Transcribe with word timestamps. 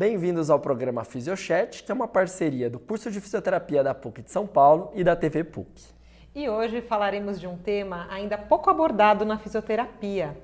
Bem-vindos 0.00 0.48
ao 0.48 0.58
programa 0.58 1.04
Fisiochat, 1.04 1.82
que 1.82 1.92
é 1.92 1.94
uma 1.94 2.08
parceria 2.08 2.70
do 2.70 2.78
curso 2.78 3.10
de 3.10 3.20
fisioterapia 3.20 3.84
da 3.84 3.92
PUC 3.92 4.22
de 4.22 4.30
São 4.30 4.46
Paulo 4.46 4.90
e 4.94 5.04
da 5.04 5.14
TV 5.14 5.44
PUC. 5.44 5.68
E 6.34 6.48
hoje 6.48 6.80
falaremos 6.80 7.38
de 7.38 7.46
um 7.46 7.58
tema 7.58 8.06
ainda 8.10 8.38
pouco 8.38 8.70
abordado 8.70 9.26
na 9.26 9.36
fisioterapia. 9.36 10.34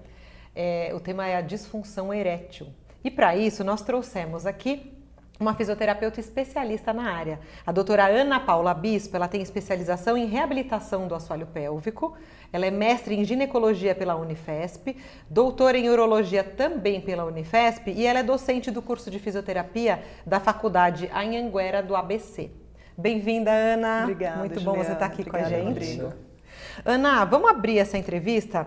É, 0.55 0.93
o 0.95 1.01
tema 1.01 1.27
é 1.27 1.37
a 1.37 1.41
disfunção 1.41 2.13
erétil. 2.13 2.67
E 3.03 3.11
para 3.11 3.35
isso, 3.35 3.65
nós 3.65 3.81
trouxemos 3.81 4.45
aqui 4.45 4.96
uma 5.39 5.55
fisioterapeuta 5.55 6.21
especialista 6.21 6.93
na 6.93 7.11
área. 7.11 7.41
A 7.67 7.73
doutora 7.73 8.07
Ana 8.07 8.41
Paula 8.41 8.73
Bispo, 8.75 9.17
ela 9.17 9.29
tem 9.29 9.43
especialização 9.43 10.17
em 10.17 10.27
reabilitação 10.27 11.07
do 11.07 11.15
assoalho 11.15 11.47
pélvico, 11.47 12.17
ela 12.53 12.67
é 12.67 12.71
mestre 12.71 13.15
em 13.15 13.25
ginecologia 13.25 13.95
pela 13.95 14.17
Unifesp, 14.17 14.97
doutora 15.29 15.79
em 15.79 15.89
urologia 15.89 16.43
também 16.43 17.01
pela 17.01 17.25
Unifesp 17.25 17.91
e 17.91 18.07
ela 18.07 18.21
é 18.21 18.23
docente 18.23 18.71
do 18.71 18.81
curso 18.81 19.11
de 19.11 19.19
fisioterapia 19.19 20.03
da 20.25 20.41
Faculdade 20.41 21.11
Anhanguera 21.13 21.83
do 21.83 21.95
ABC. 21.95 22.51
Bem-vinda, 22.97 23.51
Ana. 23.51 24.03
Obrigada. 24.05 24.39
Muito 24.39 24.61
bom 24.63 24.75
você 24.75 24.93
estar 24.93 25.07
aqui 25.07 25.21
Obrigada, 25.21 25.51
com 25.51 25.55
a 25.55 25.59
gente. 25.59 26.01
Rodrigo. 26.01 26.13
Ana, 26.85 27.25
vamos 27.25 27.51
abrir 27.51 27.79
essa 27.79 27.99
entrevista 27.99 28.67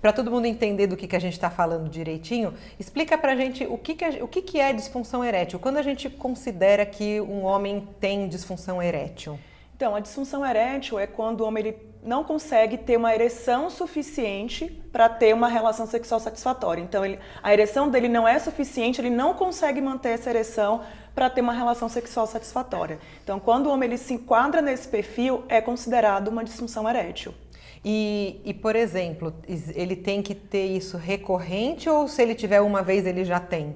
para 0.00 0.12
todo 0.12 0.30
mundo 0.30 0.46
entender 0.46 0.86
do 0.86 0.96
que, 0.96 1.06
que 1.06 1.16
a 1.16 1.20
gente 1.20 1.34
está 1.34 1.50
falando 1.50 1.88
direitinho. 1.88 2.54
Explica 2.78 3.18
para 3.18 3.32
a 3.32 3.36
gente 3.36 3.64
o, 3.66 3.76
que, 3.76 3.94
que, 3.94 4.22
o 4.22 4.28
que, 4.28 4.42
que 4.42 4.58
é 4.60 4.72
disfunção 4.72 5.24
erétil. 5.24 5.58
Quando 5.58 5.76
a 5.76 5.82
gente 5.82 6.08
considera 6.08 6.86
que 6.86 7.20
um 7.20 7.44
homem 7.44 7.88
tem 8.00 8.28
disfunção 8.28 8.82
erétil? 8.82 9.38
Então, 9.76 9.94
a 9.94 10.00
disfunção 10.00 10.44
erétil 10.44 10.98
é 10.98 11.06
quando 11.06 11.40
o 11.40 11.44
homem 11.46 11.66
ele 11.66 11.90
não 12.02 12.24
consegue 12.24 12.78
ter 12.78 12.96
uma 12.96 13.14
ereção 13.14 13.68
suficiente 13.68 14.66
para 14.90 15.08
ter 15.08 15.34
uma 15.34 15.48
relação 15.48 15.86
sexual 15.86 16.18
satisfatória. 16.18 16.82
Então, 16.82 17.04
ele- 17.04 17.18
a 17.42 17.52
ereção 17.52 17.90
dele 17.90 18.08
não 18.08 18.26
é 18.26 18.38
suficiente, 18.38 19.00
ele 19.00 19.10
não 19.10 19.34
consegue 19.34 19.80
manter 19.80 20.10
essa 20.10 20.30
ereção 20.30 20.82
para 21.14 21.28
ter 21.28 21.40
uma 21.40 21.52
relação 21.52 21.88
sexual 21.88 22.26
satisfatória. 22.26 22.98
Então, 23.22 23.38
quando 23.38 23.66
o 23.66 23.70
homem 23.70 23.88
ele 23.88 23.98
se 23.98 24.14
enquadra 24.14 24.62
nesse 24.62 24.88
perfil, 24.88 25.44
é 25.48 25.60
considerado 25.60 26.28
uma 26.28 26.44
disfunção 26.44 26.88
erétil. 26.88 27.34
E, 27.84 28.40
e, 28.44 28.52
por 28.52 28.76
exemplo, 28.76 29.32
ele 29.74 29.96
tem 29.96 30.22
que 30.22 30.34
ter 30.34 30.66
isso 30.66 30.98
recorrente 30.98 31.88
ou 31.88 32.06
se 32.06 32.20
ele 32.20 32.34
tiver 32.34 32.60
uma 32.60 32.82
vez 32.82 33.06
ele 33.06 33.24
já 33.24 33.40
tem? 33.40 33.74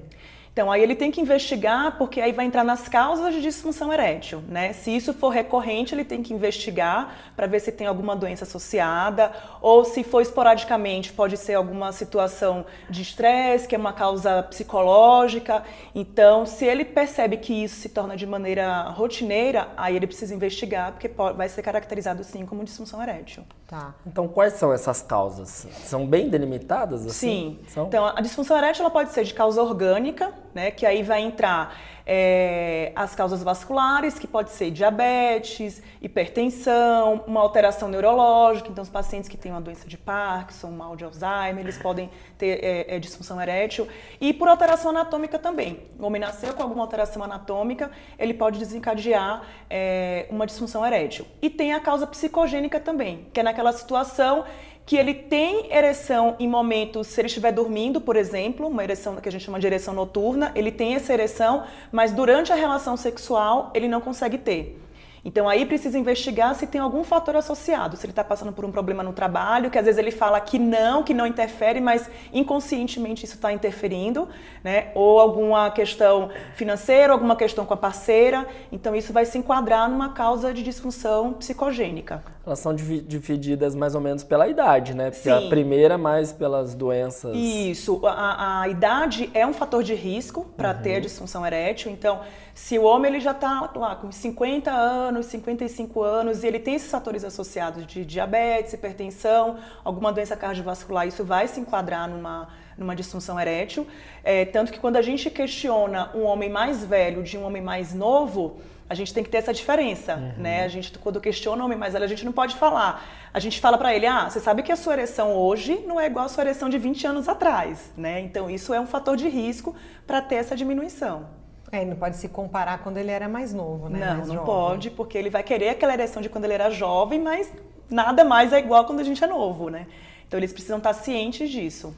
Então, 0.55 0.71
aí 0.71 0.81
ele 0.81 0.95
tem 0.95 1.11
que 1.11 1.19
investigar, 1.19 1.97
porque 1.97 2.21
aí 2.21 2.31
vai 2.31 2.45
entrar 2.45 2.63
nas 2.63 2.87
causas 2.87 3.33
de 3.33 3.41
disfunção 3.41 3.91
erétil, 3.91 4.41
né? 4.47 4.71
Se 4.71 4.89
isso 4.95 5.13
for 5.13 5.27
recorrente, 5.27 5.93
ele 5.93 6.05
tem 6.05 6.23
que 6.23 6.33
investigar 6.33 7.13
para 7.35 7.45
ver 7.45 7.59
se 7.59 7.73
tem 7.73 7.85
alguma 7.85 8.15
doença 8.15 8.45
associada, 8.45 9.33
ou 9.61 9.83
se 9.83 10.01
for 10.01 10.21
esporadicamente, 10.21 11.11
pode 11.11 11.35
ser 11.35 11.55
alguma 11.55 11.91
situação 11.91 12.65
de 12.89 13.01
estresse, 13.01 13.67
que 13.67 13.75
é 13.75 13.77
uma 13.77 13.91
causa 13.91 14.43
psicológica. 14.43 15.61
Então, 15.93 16.45
se 16.45 16.63
ele 16.63 16.85
percebe 16.85 17.35
que 17.35 17.51
isso 17.65 17.75
se 17.81 17.89
torna 17.89 18.15
de 18.15 18.25
maneira 18.25 18.83
rotineira, 18.91 19.67
aí 19.75 19.97
ele 19.97 20.07
precisa 20.07 20.33
investigar, 20.33 20.93
porque 20.93 21.09
po- 21.09 21.33
vai 21.33 21.49
ser 21.49 21.63
caracterizado 21.63 22.23
sim 22.23 22.45
como 22.45 22.63
disfunção 22.63 23.03
erétil. 23.03 23.43
Tá. 23.67 23.93
Então, 24.07 24.25
quais 24.25 24.53
são 24.53 24.71
essas 24.71 25.01
causas? 25.01 25.67
São 25.83 26.07
bem 26.07 26.29
delimitadas? 26.29 27.05
Assim? 27.05 27.59
Sim. 27.59 27.59
São? 27.67 27.87
Então, 27.87 28.05
a 28.05 28.21
disfunção 28.21 28.57
erétil 28.57 28.83
ela 28.83 28.89
pode 28.91 29.11
ser 29.11 29.25
de 29.25 29.33
causa 29.33 29.61
orgânica, 29.61 30.31
né? 30.55 30.71
Que 30.71 30.85
aí 30.85 31.03
vai 31.03 31.21
entrar 31.21 31.77
é, 32.05 32.91
as 32.95 33.13
causas 33.13 33.43
vasculares, 33.43 34.17
que 34.17 34.25
pode 34.25 34.51
ser 34.51 34.71
diabetes, 34.71 35.83
hipertensão, 36.01 37.23
uma 37.27 37.41
alteração 37.41 37.89
neurológica. 37.89 38.69
Então, 38.69 38.81
os 38.81 38.89
pacientes 38.89 39.27
que 39.27 39.35
têm 39.35 39.51
uma 39.51 39.61
doença 39.61 39.87
de 39.87 39.97
Parkinson, 39.97 40.71
mal 40.71 40.95
de 40.95 41.03
Alzheimer, 41.03 41.59
eles 41.59 41.77
podem 41.77 42.09
ter 42.37 42.63
é, 42.63 42.95
é, 42.95 42.99
disfunção 42.99 43.41
erétil. 43.41 43.87
E 44.21 44.33
por 44.33 44.47
alteração 44.47 44.91
anatômica 44.91 45.37
também. 45.37 45.79
O 45.99 46.05
homem 46.05 46.21
nasceu 46.21 46.53
com 46.53 46.63
alguma 46.63 46.83
alteração 46.83 47.21
anatômica, 47.23 47.91
ele 48.17 48.33
pode 48.33 48.57
desencadear 48.57 49.43
é, 49.69 50.27
uma 50.29 50.45
disfunção 50.45 50.85
erétil. 50.85 51.25
E 51.41 51.49
tem 51.49 51.73
a 51.73 51.79
causa 51.79 52.07
psicogênica 52.07 52.79
também, 52.79 53.27
que 53.33 53.39
é 53.39 53.43
naquela 53.43 53.73
situação 53.73 54.45
que 54.85 54.95
ele 54.95 55.13
tem 55.13 55.73
ereção 55.73 56.35
em 56.39 56.47
momentos, 56.47 57.07
se 57.07 57.19
ele 57.19 57.27
estiver 57.27 57.51
dormindo, 57.51 57.99
por 57.99 58.15
exemplo, 58.15 58.67
uma 58.67 58.83
ereção 58.83 59.15
que 59.15 59.27
a 59.27 59.31
gente 59.31 59.43
chama 59.43 59.59
de 59.59 59.65
ereção 59.65 59.93
noturna, 59.93 60.51
ele 60.53 60.71
tem 60.71 60.93
essa 60.93 61.11
ereção, 61.11 61.63
mas 61.91 62.11
durante 62.11 62.53
a 62.53 62.55
relação 62.55 62.95
sexual 62.95 63.71
ele 63.73 63.87
não 63.87 63.99
consegue 63.99 64.37
ter. 64.37 64.79
Então 65.27 65.49
aí 65.49 65.65
precisa 65.65 65.97
investigar 65.97 66.53
se 66.53 66.67
tem 66.67 66.79
algum 66.79 67.03
fator 67.03 67.35
associado, 67.35 67.97
se 67.97 68.05
ele 68.05 68.11
está 68.11 68.23
passando 68.23 68.53
por 68.53 68.63
um 68.63 68.71
problema 68.71 69.01
no 69.01 69.11
trabalho, 69.11 69.71
que 69.71 69.79
às 69.79 69.85
vezes 69.85 69.97
ele 69.97 70.11
fala 70.11 70.39
que 70.39 70.59
não, 70.59 71.01
que 71.01 71.15
não 71.15 71.25
interfere, 71.25 71.81
mas 71.81 72.07
inconscientemente 72.31 73.25
isso 73.25 73.33
está 73.33 73.51
interferindo, 73.51 74.29
né? 74.63 74.91
Ou 74.93 75.19
alguma 75.19 75.71
questão 75.71 76.29
financeira, 76.53 77.11
alguma 77.11 77.35
questão 77.35 77.65
com 77.65 77.73
a 77.73 77.77
parceira. 77.77 78.47
Então 78.71 78.95
isso 78.95 79.11
vai 79.11 79.25
se 79.25 79.35
enquadrar 79.39 79.89
numa 79.89 80.13
causa 80.13 80.53
de 80.53 80.61
disfunção 80.61 81.33
psicogênica. 81.33 82.34
Elas 82.45 82.59
são 82.59 82.75
divi- 82.75 83.01
divididas 83.01 83.73
mais 83.73 83.95
ou 83.95 84.01
menos 84.01 84.23
pela 84.23 84.47
idade, 84.47 84.93
né? 84.93 85.09
Porque 85.09 85.29
a 85.29 85.41
Sim. 85.41 85.49
primeira 85.49 85.97
mais 85.97 86.31
pelas 86.31 86.75
doenças. 86.75 87.35
Isso, 87.35 88.05
a, 88.05 88.61
a 88.61 88.69
idade 88.69 89.31
é 89.33 89.47
um 89.47 89.53
fator 89.53 89.81
de 89.81 89.95
risco 89.95 90.45
para 90.55 90.73
ter 90.73 90.97
a 90.97 90.99
disfunção 90.99 91.45
erétil. 91.45 91.91
Então, 91.91 92.21
se 92.53 92.77
o 92.77 92.83
homem 92.83 93.11
ele 93.11 93.19
já 93.19 93.31
está 93.31 93.71
lá 93.75 93.95
com 93.95 94.11
50 94.11 94.69
anos, 94.71 95.25
55 95.25 96.03
anos 96.03 96.43
e 96.43 96.47
ele 96.47 96.59
tem 96.59 96.75
esses 96.75 96.91
fatores 96.91 97.23
associados 97.23 97.85
de 97.87 98.05
diabetes, 98.05 98.73
hipertensão, 98.73 99.57
alguma 99.83 100.13
doença 100.13 100.35
cardiovascular, 100.37 101.07
isso 101.07 101.23
vai 101.23 101.47
se 101.47 101.59
enquadrar 101.59 102.07
numa 102.07 102.47
numa 102.77 102.93
disfunção 102.93 103.39
erétil. 103.39 103.87
É, 104.21 104.43
tanto 104.43 104.71
que 104.71 104.79
quando 104.79 104.97
a 104.97 105.01
gente 105.01 105.29
questiona 105.29 106.11
um 106.13 106.23
homem 106.23 106.49
mais 106.49 106.83
velho 106.83 107.23
de 107.23 107.37
um 107.37 107.45
homem 107.45 107.61
mais 107.61 107.93
novo, 107.93 108.57
a 108.87 108.93
gente 108.93 109.13
tem 109.13 109.23
que 109.23 109.29
ter 109.29 109.37
essa 109.37 109.53
diferença, 109.53 110.15
né? 110.37 110.63
A 110.63 110.67
gente 110.67 110.97
quando 110.99 111.19
questiona 111.19 111.61
um 111.61 111.65
homem 111.65 111.77
mais 111.77 111.93
velho, 111.93 112.05
a 112.05 112.07
gente 112.07 112.23
não 112.23 112.31
pode 112.31 112.55
falar. 112.55 113.03
A 113.33 113.39
gente 113.39 113.59
fala 113.59 113.77
para 113.77 113.95
ele: 113.95 114.05
"Ah, 114.05 114.29
você 114.29 114.39
sabe 114.39 114.61
que 114.61 114.71
a 114.71 114.75
sua 114.75 114.93
ereção 114.93 115.33
hoje 115.33 115.83
não 115.87 115.99
é 115.99 116.05
igual 116.05 116.25
à 116.25 116.29
sua 116.29 116.43
ereção 116.43 116.69
de 116.69 116.77
20 116.77 117.07
anos 117.07 117.27
atrás", 117.27 117.91
né? 117.97 118.19
Então 118.21 118.49
isso 118.49 118.73
é 118.73 118.79
um 118.79 118.85
fator 118.85 119.17
de 119.17 119.27
risco 119.27 119.75
para 120.05 120.21
ter 120.21 120.35
essa 120.35 120.55
diminuição. 120.55 121.25
É, 121.71 121.83
não 121.83 121.95
pode 121.95 122.17
se 122.17 122.29
comparar 122.29 122.77
quando 122.79 122.97
ele 122.97 123.09
era 123.11 123.27
mais 123.27 123.51
novo, 123.53 123.89
né? 123.89 123.99
não, 123.99 124.17
mais 124.17 124.27
não 124.27 124.35
jovem. 124.35 124.45
pode, 124.45 124.89
porque 124.91 125.17
ele 125.17 125.31
vai 125.31 125.41
querer 125.41 125.69
aquela 125.69 125.93
ereção 125.93 126.21
de 126.21 126.29
quando 126.29 126.45
ele 126.45 126.53
era 126.53 126.69
jovem, 126.69 127.19
mas 127.19 127.51
nada 127.89 128.23
mais 128.23 128.53
é 128.53 128.59
igual 128.59 128.85
quando 128.85 128.99
a 128.99 129.03
gente 129.03 129.23
é 129.23 129.27
novo, 129.27 129.69
né? 129.69 129.87
Então 130.27 130.39
eles 130.39 130.53
precisam 130.53 130.77
estar 130.77 130.93
cientes 130.93 131.49
disso. 131.49 131.95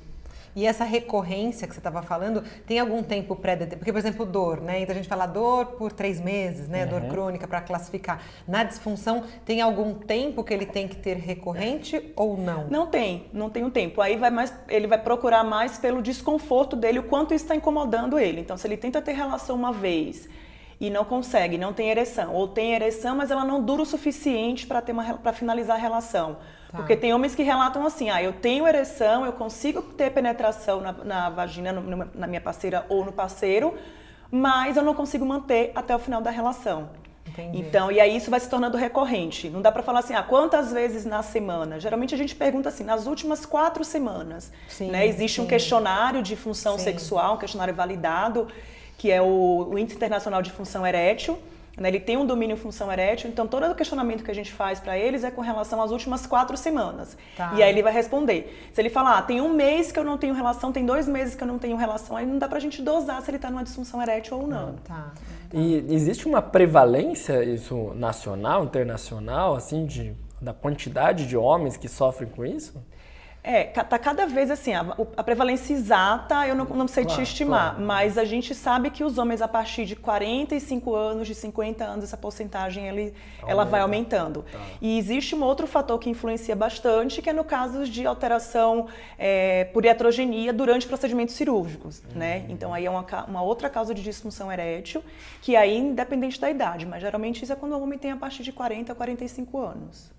E 0.58 0.66
essa 0.66 0.84
recorrência 0.84 1.68
que 1.68 1.76
você 1.76 1.80
estava 1.80 2.02
falando, 2.02 2.44
tem 2.66 2.80
algum 2.80 3.04
tempo 3.04 3.36
pré-determinado? 3.36 3.78
Porque, 3.78 3.92
por 3.92 4.00
exemplo, 4.00 4.26
dor, 4.26 4.60
né? 4.60 4.80
Então 4.82 4.92
a 4.92 4.96
gente 4.96 5.08
fala 5.08 5.28
dor 5.28 5.68
por 5.74 5.92
três 5.92 6.20
meses, 6.20 6.68
né? 6.68 6.84
Dor 6.84 7.02
crônica 7.04 7.48
para 7.48 7.62
classificar. 7.62 8.24
Na 8.48 8.64
disfunção, 8.64 9.24
tem 9.46 9.62
algum 9.62 9.94
tempo 9.94 10.44
que 10.44 10.52
ele 10.52 10.66
tem 10.66 10.88
que 10.88 10.96
ter 10.96 11.16
recorrente 11.16 12.12
ou 12.16 12.36
não? 12.36 12.66
Não 12.72 12.88
tem, 12.88 13.28
não 13.32 13.52
tem 13.52 13.64
um 13.64 13.70
tempo. 13.70 14.02
Aí 14.02 14.18
vai 14.18 14.32
mais, 14.32 14.52
ele 14.68 14.88
vai 14.88 14.98
procurar 14.98 15.44
mais 15.44 15.78
pelo 15.78 16.02
desconforto 16.02 16.76
dele, 16.76 16.98
o 16.98 17.04
quanto 17.04 17.36
isso 17.36 17.46
está 17.46 17.56
incomodando 17.56 18.18
ele. 18.18 18.42
Então, 18.42 18.58
se 18.58 18.66
ele 18.66 18.78
tenta 18.78 19.00
ter 19.00 19.12
relação 19.12 19.56
uma 19.56 19.72
vez 19.72 20.28
e 20.80 20.90
não 20.90 21.04
consegue, 21.04 21.58
não 21.58 21.74
tem 21.74 21.90
ereção, 21.90 22.34
ou 22.34 22.48
tem 22.48 22.74
ereção, 22.74 23.16
mas 23.16 23.32
ela 23.32 23.44
não 23.44 23.62
dura 23.64 23.82
o 23.82 23.86
suficiente 23.86 24.68
para 24.68 24.82
para 24.82 25.34
finalizar 25.34 25.76
a 25.78 25.80
relação. 25.80 26.38
Tá. 26.72 26.78
Porque 26.78 26.96
tem 26.96 27.14
homens 27.14 27.34
que 27.34 27.44
relatam 27.44 27.86
assim: 27.86 28.10
ah, 28.10 28.22
eu 28.22 28.34
tenho 28.34 28.68
ereção, 28.68 29.26
eu 29.26 29.34
consigo 29.34 29.82
ter 29.82 30.12
penetração 30.12 30.82
na, 30.82 30.92
na 30.92 31.30
vagina, 31.30 31.72
no- 31.72 31.82
no- 31.82 32.10
na 32.14 32.28
minha 32.28 32.42
parceira 32.42 32.86
ou 32.90 33.04
no 33.06 33.12
parceiro, 33.12 33.74
mas 34.30 34.78
eu 34.78 34.84
não 34.84 34.94
consigo 34.94 35.26
manter 35.26 35.72
até 35.74 35.96
o 35.96 36.00
final 36.00 36.22
da 36.22 36.30
relação. 36.30 36.90
Entendi. 37.28 37.60
Então, 37.60 37.92
e 37.92 38.00
aí 38.00 38.16
isso 38.16 38.32
vai 38.32 38.40
se 38.40 38.50
tornando 38.50 38.78
recorrente. 38.78 39.50
Não 39.50 39.62
dá 39.62 39.72
pra 39.72 39.84
falar 39.84 40.00
assim, 40.00 40.16
ah, 40.16 40.24
quantas 40.24 40.72
vezes 40.72 41.06
na 41.06 41.22
semana? 41.22 41.80
Geralmente 41.80 42.16
a 42.16 42.18
gente 42.18 42.34
pergunta 42.36 42.70
assim, 42.70 42.84
nas 42.84 43.06
últimas 43.06 43.46
quatro 43.46 43.84
semanas. 43.84 44.52
Sim, 44.68 44.90
né? 44.90 45.06
Existe 45.06 45.40
um 45.42 45.44
sim. 45.44 45.50
questionário 45.50 46.22
de 46.24 46.36
função 46.36 46.78
Sim. 46.78 46.86
sexual, 46.86 47.36
um 47.36 47.38
questionário 47.38 47.76
validado, 47.76 48.48
que 48.98 49.12
é 49.12 49.22
o, 49.22 49.70
o 49.72 49.78
Índice 49.78 49.96
Internacional 49.96 50.42
de 50.42 50.52
Função 50.52 50.86
Erétil. 50.86 51.38
né? 51.78 51.90
Ele 51.90 52.00
tem 52.00 52.18
um 52.18 52.26
domínio 52.26 52.58
função 52.58 52.92
erétil, 52.92 53.30
então 53.30 53.48
todo 53.48 53.72
o 53.72 53.76
questionamento 53.76 54.24
que 54.24 54.32
a 54.32 54.34
gente 54.34 54.52
faz 54.52 54.80
pra 54.80 54.98
eles 54.98 55.24
é 55.24 55.30
com 55.30 55.42
relação 55.42 55.80
às 55.80 55.92
últimas 55.92 56.26
quatro 56.26 56.58
semanas. 56.58 57.16
Tá. 57.36 57.54
E 57.56 57.62
aí 57.62 57.70
ele 57.70 57.84
vai 57.84 57.94
responder. 57.94 58.70
Se 58.74 58.82
ele 58.82 58.90
falar, 58.90 59.20
ah, 59.20 59.22
tem 59.22 59.40
um 59.40 59.54
mês 59.54 59.92
que 59.92 60.00
eu 60.00 60.04
não 60.04 60.18
tenho 60.18 60.34
relação, 60.34 60.72
tem 60.72 60.84
dois 60.84 61.08
meses 61.08 61.36
que 61.36 61.44
eu 61.44 61.48
não 61.48 61.60
tenho 61.60 61.78
relação, 61.78 62.18
aí 62.18 62.26
não 62.26 62.40
dá 62.40 62.48
pra 62.48 62.60
gente 62.60 62.82
dosar 62.82 63.22
se 63.22 63.30
ele 63.30 63.38
tá 63.38 63.52
numa 63.52 63.64
disfunção 63.64 64.02
erétil 64.02 64.38
ou 64.40 64.48
não. 64.48 64.74
Tá. 64.84 65.14
E 65.54 65.86
existe 65.90 66.28
uma 66.28 66.42
prevalência, 66.42 67.44
isso 67.44 67.94
nacional, 67.96 68.64
internacional, 68.64 69.56
assim, 69.56 69.86
de, 69.86 70.14
da 70.42 70.54
quantidade 70.54 71.28
de 71.28 71.38
homens 71.38 71.78
que 71.78 71.88
sofrem 71.88 72.30
com 72.30 72.44
isso? 72.44 72.74
É, 73.50 73.64
tá 73.64 73.98
cada 73.98 74.26
vez 74.26 74.52
assim, 74.52 74.74
a, 74.74 74.86
a 75.16 75.24
prevalência 75.24 75.74
exata 75.74 76.46
eu 76.46 76.54
não, 76.54 76.66
não 76.66 76.86
sei 76.86 77.06
claro, 77.06 77.18
te 77.18 77.24
estimar, 77.24 77.70
claro. 77.70 77.86
mas 77.86 78.18
a 78.18 78.26
gente 78.26 78.54
sabe 78.54 78.90
que 78.90 79.06
os 79.06 79.18
homens 79.18 79.42
a 79.42 79.48
partir 79.48 79.86
de 79.86 79.96
45 79.96 80.94
anos, 80.94 81.26
de 81.26 81.34
50 81.34 81.82
anos, 81.82 82.04
essa 82.04 82.18
porcentagem 82.18 82.86
ele, 82.90 83.14
ela 83.48 83.64
vai 83.64 83.80
aumentando. 83.80 84.44
Tá. 84.52 84.60
E 84.82 85.00
existe 85.00 85.34
um 85.34 85.42
outro 85.44 85.66
fator 85.66 85.98
que 85.98 86.10
influencia 86.10 86.58
bastante, 86.58 87.22
que 87.22 87.30
é 87.30 87.34
no 87.34 87.46
caso 87.46 87.86
de 87.86 88.06
alteração 88.06 88.88
é, 89.18 89.64
por 89.64 89.86
iatrogenia 89.86 90.52
durante 90.52 90.86
procedimentos 90.86 91.34
cirúrgicos, 91.34 92.00
uhum. 92.00 92.20
né? 92.20 92.46
Então 92.50 92.74
aí 92.74 92.86
é 92.86 92.90
uma, 92.90 93.06
uma 93.30 93.42
outra 93.42 93.70
causa 93.70 93.94
de 93.94 94.04
disfunção 94.04 94.52
erétil, 94.52 95.02
que 95.42 95.56
aí 95.56 95.78
independente 95.78 96.38
da 96.38 96.50
idade, 96.50 96.86
mas 96.86 97.02
geralmente 97.02 97.44
isso 97.44 97.54
é 97.54 97.56
quando 97.56 97.72
o 97.78 97.82
homem 97.82 97.98
tem 97.98 98.12
a 98.12 98.18
partir 98.18 98.44
de 98.44 98.52
40 98.52 98.92
a 98.92 98.96
45 98.96 99.58
anos. 99.58 100.17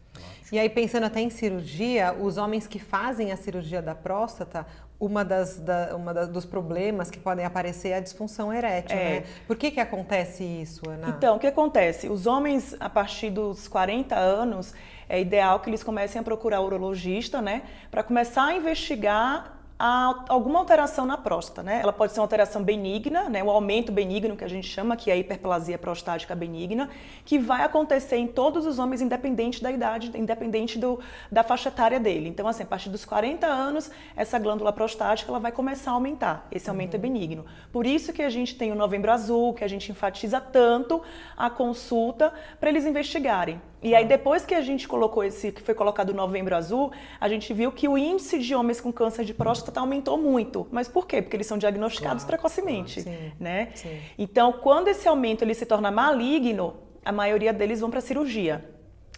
E 0.51 0.59
aí, 0.59 0.69
pensando 0.69 1.05
até 1.05 1.21
em 1.21 1.31
cirurgia, 1.31 2.15
os 2.19 2.37
homens 2.37 2.67
que 2.67 2.79
fazem 2.79 3.33
a 3.33 3.37
cirurgia 3.37 3.83
da 3.83 3.95
próstata, 3.95 4.67
uma 4.99 5.25
das, 5.25 5.59
da, 5.61 5.95
uma 5.95 6.13
da, 6.13 6.25
dos 6.25 6.45
problemas 6.45 7.11
que 7.11 7.19
podem 7.19 7.45
aparecer 7.45 7.91
é 7.91 7.97
a 7.97 8.01
disfunção 8.01 8.53
erétil, 8.53 8.97
é. 8.97 9.21
né? 9.21 9.25
Por 9.47 9.57
que 9.57 9.71
que 9.71 9.81
acontece 9.81 10.43
isso, 10.43 10.89
Ana? 10.89 11.09
Então, 11.11 11.37
o 11.37 11.39
que 11.39 11.47
acontece? 11.47 12.09
Os 12.09 12.27
homens, 12.27 12.75
a 12.81 12.89
partir 12.89 13.31
dos 13.31 13.69
40 13.69 14.17
anos, 14.17 14.75
é 15.09 15.21
ideal 15.21 15.61
que 15.61 15.71
eles 15.71 15.83
comecem 15.83 16.21
a 16.21 16.25
procurar 16.25 16.61
urologista, 16.61 17.41
né? 17.41 17.63
Para 17.91 18.03
começar 18.03 18.47
a 18.47 18.55
investigar 18.55 19.58
a 19.79 20.25
alguma 20.29 20.59
alteração 20.59 21.07
na 21.07 21.17
próstata, 21.17 21.63
né? 21.63 21.81
Ela 21.81 21.93
pode 21.93 22.13
ser 22.13 22.19
uma 22.19 22.25
alteração 22.25 22.65
benigna, 22.65 23.29
né? 23.29 23.45
O 23.45 23.51
aumento 23.51 23.93
benigno 23.93 24.37
que 24.37 24.43
a 24.43 24.49
gente 24.49 24.67
chama, 24.67 24.97
que 24.97 25.09
é 25.09 25.15
a 25.15 25.17
hiperplasia 25.17 25.79
prostática 25.79 26.35
benigna, 26.35 26.91
que 27.25 27.39
vai 27.39 27.63
acontecer 27.63 28.17
em 28.17 28.27
todos 28.27 28.67
os 28.67 28.81
homens, 28.81 29.01
independente 29.01 29.63
da 29.63 29.71
idade, 29.71 30.11
independente 30.17 30.79
do, 30.79 30.99
da 31.31 31.45
faixa 31.45 31.69
etária 31.69 32.01
dele. 32.01 32.29
Então, 32.29 32.49
assim, 32.49 32.65
a 32.65 32.67
partir 32.67 32.91
dos 32.91 33.05
40 33.05 33.47
anos, 33.47 33.89
essa 34.17 34.37
glândula 34.37 34.73
prostática 34.73 35.31
ela 35.31 35.39
vai 35.39 35.53
começar 35.53 35.93
a 35.93 35.95
aumentar. 35.95 36.49
Esse 36.51 36.69
aumento 36.69 36.95
uhum. 36.95 36.99
é 36.99 37.03
benigno. 37.03 37.47
Por 37.71 37.87
isso 37.87 38.13
que 38.13 38.23
a 38.23 38.31
gente 38.31 38.57
tem 38.57 38.73
o 38.73 38.75
Novembro 38.75 39.13
Azul, 39.13 39.55
que 39.55 39.63
a 39.63 39.69
gente 39.69 39.93
enfatiza 39.93 40.41
tanto 40.41 41.01
a 41.37 41.49
consulta 41.49 42.33
para 42.59 42.69
eles 42.69 42.85
investigarem. 42.85 43.61
E 43.83 43.95
aí, 43.95 44.05
depois 44.05 44.45
que 44.45 44.55
a 44.55 44.61
gente 44.61 44.89
colocou 44.89 45.23
esse, 45.23 45.53
que 45.53 45.63
foi 45.63 45.75
colocado 45.75 46.11
o 46.11 46.15
Novembro 46.15 46.57
Azul, 46.57 46.91
a 47.21 47.29
gente 47.29 47.55
viu 47.55 47.71
que 47.71 47.87
o 47.87 47.97
índice 47.97 48.39
de 48.39 48.55
homens 48.55 48.81
com 48.81 48.93
câncer 48.93 49.25
de 49.25 49.33
próstata 49.33 49.79
aumentou 49.79 50.19
muito. 50.19 50.67
Mas 50.73 50.89
por 50.89 51.07
quê? 51.07 51.23
Porque 51.23 51.37
eles 51.37 51.47
são 51.47 51.57
diagnosticados 51.57 52.25
claro, 52.25 52.39
precocemente, 52.39 53.03
claro, 53.03 53.19
sim, 53.19 53.33
né? 53.39 53.71
Sim. 53.75 54.01
Então, 54.19 54.53
quando 54.53 54.89
esse 54.89 55.07
aumento 55.07 55.43
ele 55.43 55.55
se 55.55 55.65
torna 55.65 55.91
maligno, 55.91 56.77
a 57.05 57.13
maioria 57.13 57.53
deles 57.53 57.81
vão 57.81 57.89
para 57.89 58.01
a 58.01 58.03
cirurgia. 58.03 58.65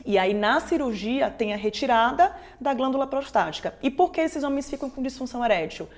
E 0.04 0.18
aí, 0.18 0.34
na 0.34 0.60
cirurgia, 0.60 1.30
tem 1.30 1.52
a 1.52 1.56
retirada 1.56 2.34
da 2.60 2.72
glândula 2.74 3.06
prostática. 3.06 3.74
E 3.82 3.90
por 3.90 4.10
que 4.12 4.20
esses 4.20 4.42
homens 4.42 4.68
ficam 4.68 4.88
com 4.88 5.02
disfunção 5.02 5.44
erétil? 5.44 5.88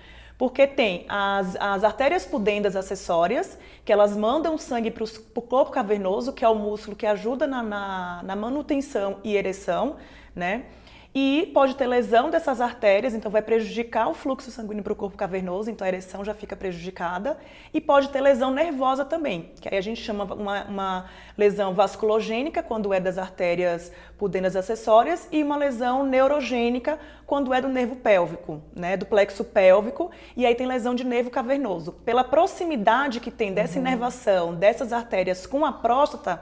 Porque 0.43 0.67
tem 0.67 1.05
as, 1.09 1.55
as 1.55 1.85
artérias 1.85 2.27
pudendas 2.27 2.75
acessórias, 2.75 3.57
que 3.85 3.93
elas 3.93 4.17
mandam 4.17 4.59
sangue 4.59 4.91
para 4.91 5.05
o 5.05 5.41
corpo 5.41 5.71
cavernoso, 5.71 6.33
que 6.33 6.45
é 6.45 6.49
o 6.49 6.55
músculo 6.57 6.97
que 6.97 7.07
ajuda 7.07 7.47
na, 7.47 7.63
na, 7.63 8.23
na 8.25 8.35
manutenção 8.35 9.21
e 9.23 9.37
ereção, 9.37 9.95
né? 10.35 10.65
E 11.15 11.51
pode 11.53 11.77
ter 11.77 11.87
lesão 11.87 12.31
dessas 12.31 12.59
artérias, 12.59 13.13
então 13.13 13.31
vai 13.31 13.43
prejudicar 13.43 14.09
o 14.09 14.15
fluxo 14.15 14.51
sanguíneo 14.51 14.83
para 14.83 14.95
o 14.95 14.97
corpo 14.97 15.15
cavernoso, 15.15 15.71
então 15.71 15.85
a 15.85 15.89
ereção 15.89 16.25
já 16.25 16.33
fica 16.33 16.57
prejudicada. 16.57 17.37
E 17.73 17.83
pode 17.83 18.09
ter 18.09 18.23
lesão 18.23 18.51
nervosa 18.51 19.05
também, 19.05 19.51
que 19.61 19.69
aí 19.69 19.77
a 19.77 19.83
gente 19.83 20.01
chama 20.01 20.25
uma, 20.25 20.65
uma 20.65 21.05
lesão 21.37 21.75
vasculogênica, 21.75 22.63
quando 22.63 22.95
é 22.95 23.01
das 23.01 23.19
artérias 23.19 23.93
pudendas 24.17 24.57
acessórias, 24.57 25.29
e 25.31 25.43
uma 25.43 25.57
lesão 25.57 26.03
neurogênica, 26.07 26.99
quando 27.27 27.53
é 27.53 27.61
do 27.61 27.69
nervo 27.69 27.97
pélvico, 27.97 28.63
né, 28.75 28.97
do 28.97 29.05
plexo 29.05 29.45
pélvico, 29.45 30.11
e 30.35 30.47
aí 30.47 30.55
tem 30.55 30.67
lesão 30.67 30.95
de 30.95 31.05
nervo 31.05 31.29
cavernoso. 31.29 31.93
Pela 31.93 32.25
proximidade 32.25 33.21
que 33.21 33.31
tem 33.31 33.53
dessa 33.53 33.79
uhum. 33.79 33.85
inervação 33.87 34.55
dessas 34.55 34.95
artérias 34.95 35.47
com 35.47 35.67
a 35.67 35.73
próstata, 35.73 36.41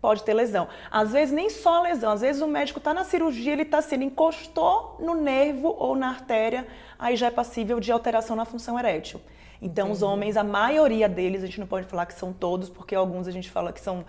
pode 0.00 0.22
ter 0.22 0.34
lesão. 0.34 0.68
Às 0.90 1.12
vezes 1.12 1.34
nem 1.34 1.50
só 1.50 1.82
lesão, 1.82 2.12
às 2.12 2.20
vezes 2.20 2.42
o 2.42 2.46
médico 2.46 2.78
está 2.78 2.92
na 2.92 3.04
cirurgia, 3.04 3.52
ele 3.52 3.62
está 3.62 3.82
sendo 3.82 4.04
encostou 4.04 4.96
no 5.00 5.14
nervo 5.14 5.74
ou 5.78 5.96
na 5.96 6.08
artéria, 6.08 6.66
aí 6.98 7.16
já 7.16 7.26
é 7.26 7.30
passível 7.30 7.80
de 7.80 7.90
alteração 7.90 8.36
na 8.36 8.44
função 8.44 8.78
erétil. 8.78 9.20
Então, 9.60 9.86
Entendi. 9.86 9.96
os 9.96 10.02
homens, 10.02 10.36
a 10.36 10.44
maioria 10.44 11.08
deles, 11.08 11.42
a 11.42 11.46
gente 11.46 11.60
não 11.60 11.66
pode 11.66 11.86
falar 11.86 12.06
que 12.06 12.14
são 12.14 12.32
todos, 12.32 12.68
porque 12.68 12.94
alguns 12.94 13.26
a 13.26 13.30
gente 13.30 13.50
fala 13.50 13.72
que 13.72 13.80
são 13.80 14.04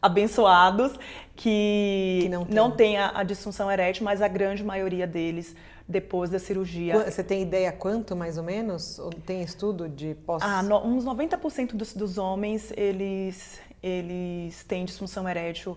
abençoados, 0.00 0.92
que, 1.34 2.20
que 2.22 2.28
não 2.28 2.44
tem, 2.44 2.54
não 2.54 2.70
tem 2.70 2.96
a, 2.98 3.18
a, 3.18 3.22
disfunção 3.22 3.70
erétil, 3.70 4.04
mas 4.04 4.20
a 4.20 4.28
grande 4.28 4.62
maioria 4.62 5.06
deles, 5.06 5.56
depois 5.88 6.28
da 6.28 6.38
cirurgia. 6.38 7.10
Você 7.10 7.24
tem 7.24 7.42
ideia 7.42 7.72
quanto, 7.72 8.14
mais 8.14 8.36
ou 8.36 8.44
menos? 8.44 8.98
Ou 8.98 9.10
tem 9.10 9.42
estudo 9.42 9.88
de 9.88 10.14
pós... 10.26 10.42
Ah, 10.42 10.62
no, 10.62 10.86
uns 10.86 11.04
90% 11.04 11.74
dos, 11.74 11.94
dos 11.94 12.18
homens, 12.18 12.70
eles 12.76 13.60
eles 13.84 14.64
têm 14.64 14.84
disfunção 14.84 15.28
erétil 15.28 15.76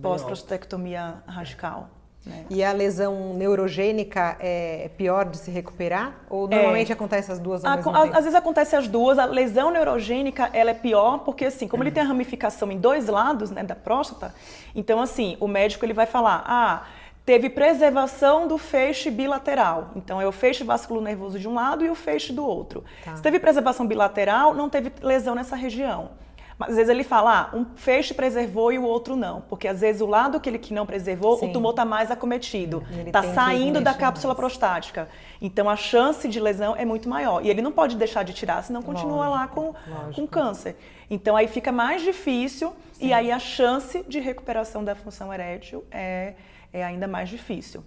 pós-prostatectomia 0.00 1.16
radical. 1.26 1.90
Né? 2.24 2.44
E 2.50 2.62
a 2.62 2.72
lesão 2.72 3.34
neurogênica 3.34 4.36
é 4.38 4.90
pior 4.96 5.24
de 5.24 5.38
se 5.38 5.50
recuperar? 5.50 6.14
Ou 6.30 6.46
normalmente 6.46 6.92
é. 6.92 6.94
acontece 6.94 7.32
as 7.32 7.38
duas 7.38 7.64
ao 7.64 7.72
a, 7.72 7.76
mesmo 7.76 7.92
tempo? 7.92 8.06
Às 8.06 8.24
vezes 8.24 8.34
acontece 8.34 8.76
as 8.76 8.86
duas. 8.86 9.18
A 9.18 9.24
lesão 9.24 9.72
neurogênica 9.72 10.50
ela 10.52 10.70
é 10.70 10.74
pior 10.74 11.18
porque, 11.18 11.46
assim, 11.46 11.66
como 11.66 11.82
ele 11.82 11.90
tem 11.90 12.02
a 12.02 12.06
ramificação 12.06 12.70
em 12.70 12.78
dois 12.78 13.06
lados 13.06 13.50
né, 13.50 13.64
da 13.64 13.74
próstata, 13.74 14.32
então, 14.74 15.00
assim, 15.00 15.36
o 15.40 15.48
médico 15.48 15.84
ele 15.84 15.94
vai 15.94 16.06
falar, 16.06 16.44
ah, 16.46 16.84
teve 17.24 17.50
preservação 17.50 18.46
do 18.46 18.56
feixe 18.56 19.10
bilateral. 19.10 19.90
Então, 19.96 20.20
é 20.20 20.26
o 20.26 20.32
feixe 20.32 20.62
vasculonervoso 20.62 21.38
de 21.38 21.48
um 21.48 21.54
lado 21.54 21.84
e 21.84 21.90
o 21.90 21.94
feixe 21.94 22.32
do 22.32 22.46
outro. 22.46 22.84
Tá. 23.04 23.16
Se 23.16 23.22
teve 23.22 23.40
preservação 23.40 23.86
bilateral, 23.86 24.54
não 24.54 24.68
teve 24.68 24.92
lesão 25.02 25.34
nessa 25.34 25.56
região. 25.56 26.10
Mas 26.58 26.70
às 26.70 26.76
vezes 26.76 26.90
ele 26.90 27.04
fala, 27.04 27.50
ah, 27.52 27.56
um 27.56 27.64
feixe 27.76 28.12
preservou 28.12 28.72
e 28.72 28.78
o 28.78 28.82
outro 28.82 29.14
não. 29.14 29.42
Porque 29.42 29.68
às 29.68 29.80
vezes 29.80 30.02
o 30.02 30.06
lado 30.06 30.40
que 30.40 30.48
ele 30.48 30.58
que 30.58 30.74
não 30.74 30.84
preservou, 30.84 31.38
Sim. 31.38 31.50
o 31.50 31.52
tumor 31.52 31.70
está 31.70 31.84
mais 31.84 32.10
acometido. 32.10 32.82
Está 33.06 33.22
saindo 33.22 33.80
da 33.80 33.94
cápsula 33.94 34.34
mais. 34.34 34.40
prostática. 34.40 35.08
Então 35.40 35.70
a 35.70 35.76
chance 35.76 36.28
de 36.28 36.40
lesão 36.40 36.74
é 36.76 36.84
muito 36.84 37.08
maior. 37.08 37.44
E 37.44 37.48
ele 37.48 37.62
não 37.62 37.70
pode 37.70 37.96
deixar 37.96 38.24
de 38.24 38.32
tirar, 38.32 38.62
senão 38.64 38.82
continua 38.82 39.28
lá 39.28 39.46
com, 39.46 39.72
com 40.14 40.26
câncer. 40.26 40.76
Então 41.08 41.36
aí 41.36 41.46
fica 41.46 41.70
mais 41.70 42.02
difícil 42.02 42.74
Sim. 42.92 43.06
e 43.06 43.12
aí 43.12 43.30
a 43.30 43.38
chance 43.38 44.04
de 44.08 44.18
recuperação 44.18 44.82
da 44.82 44.96
função 44.96 45.32
erétil 45.32 45.84
é, 45.92 46.34
é 46.72 46.84
ainda 46.84 47.06
mais 47.06 47.28
difícil. 47.28 47.84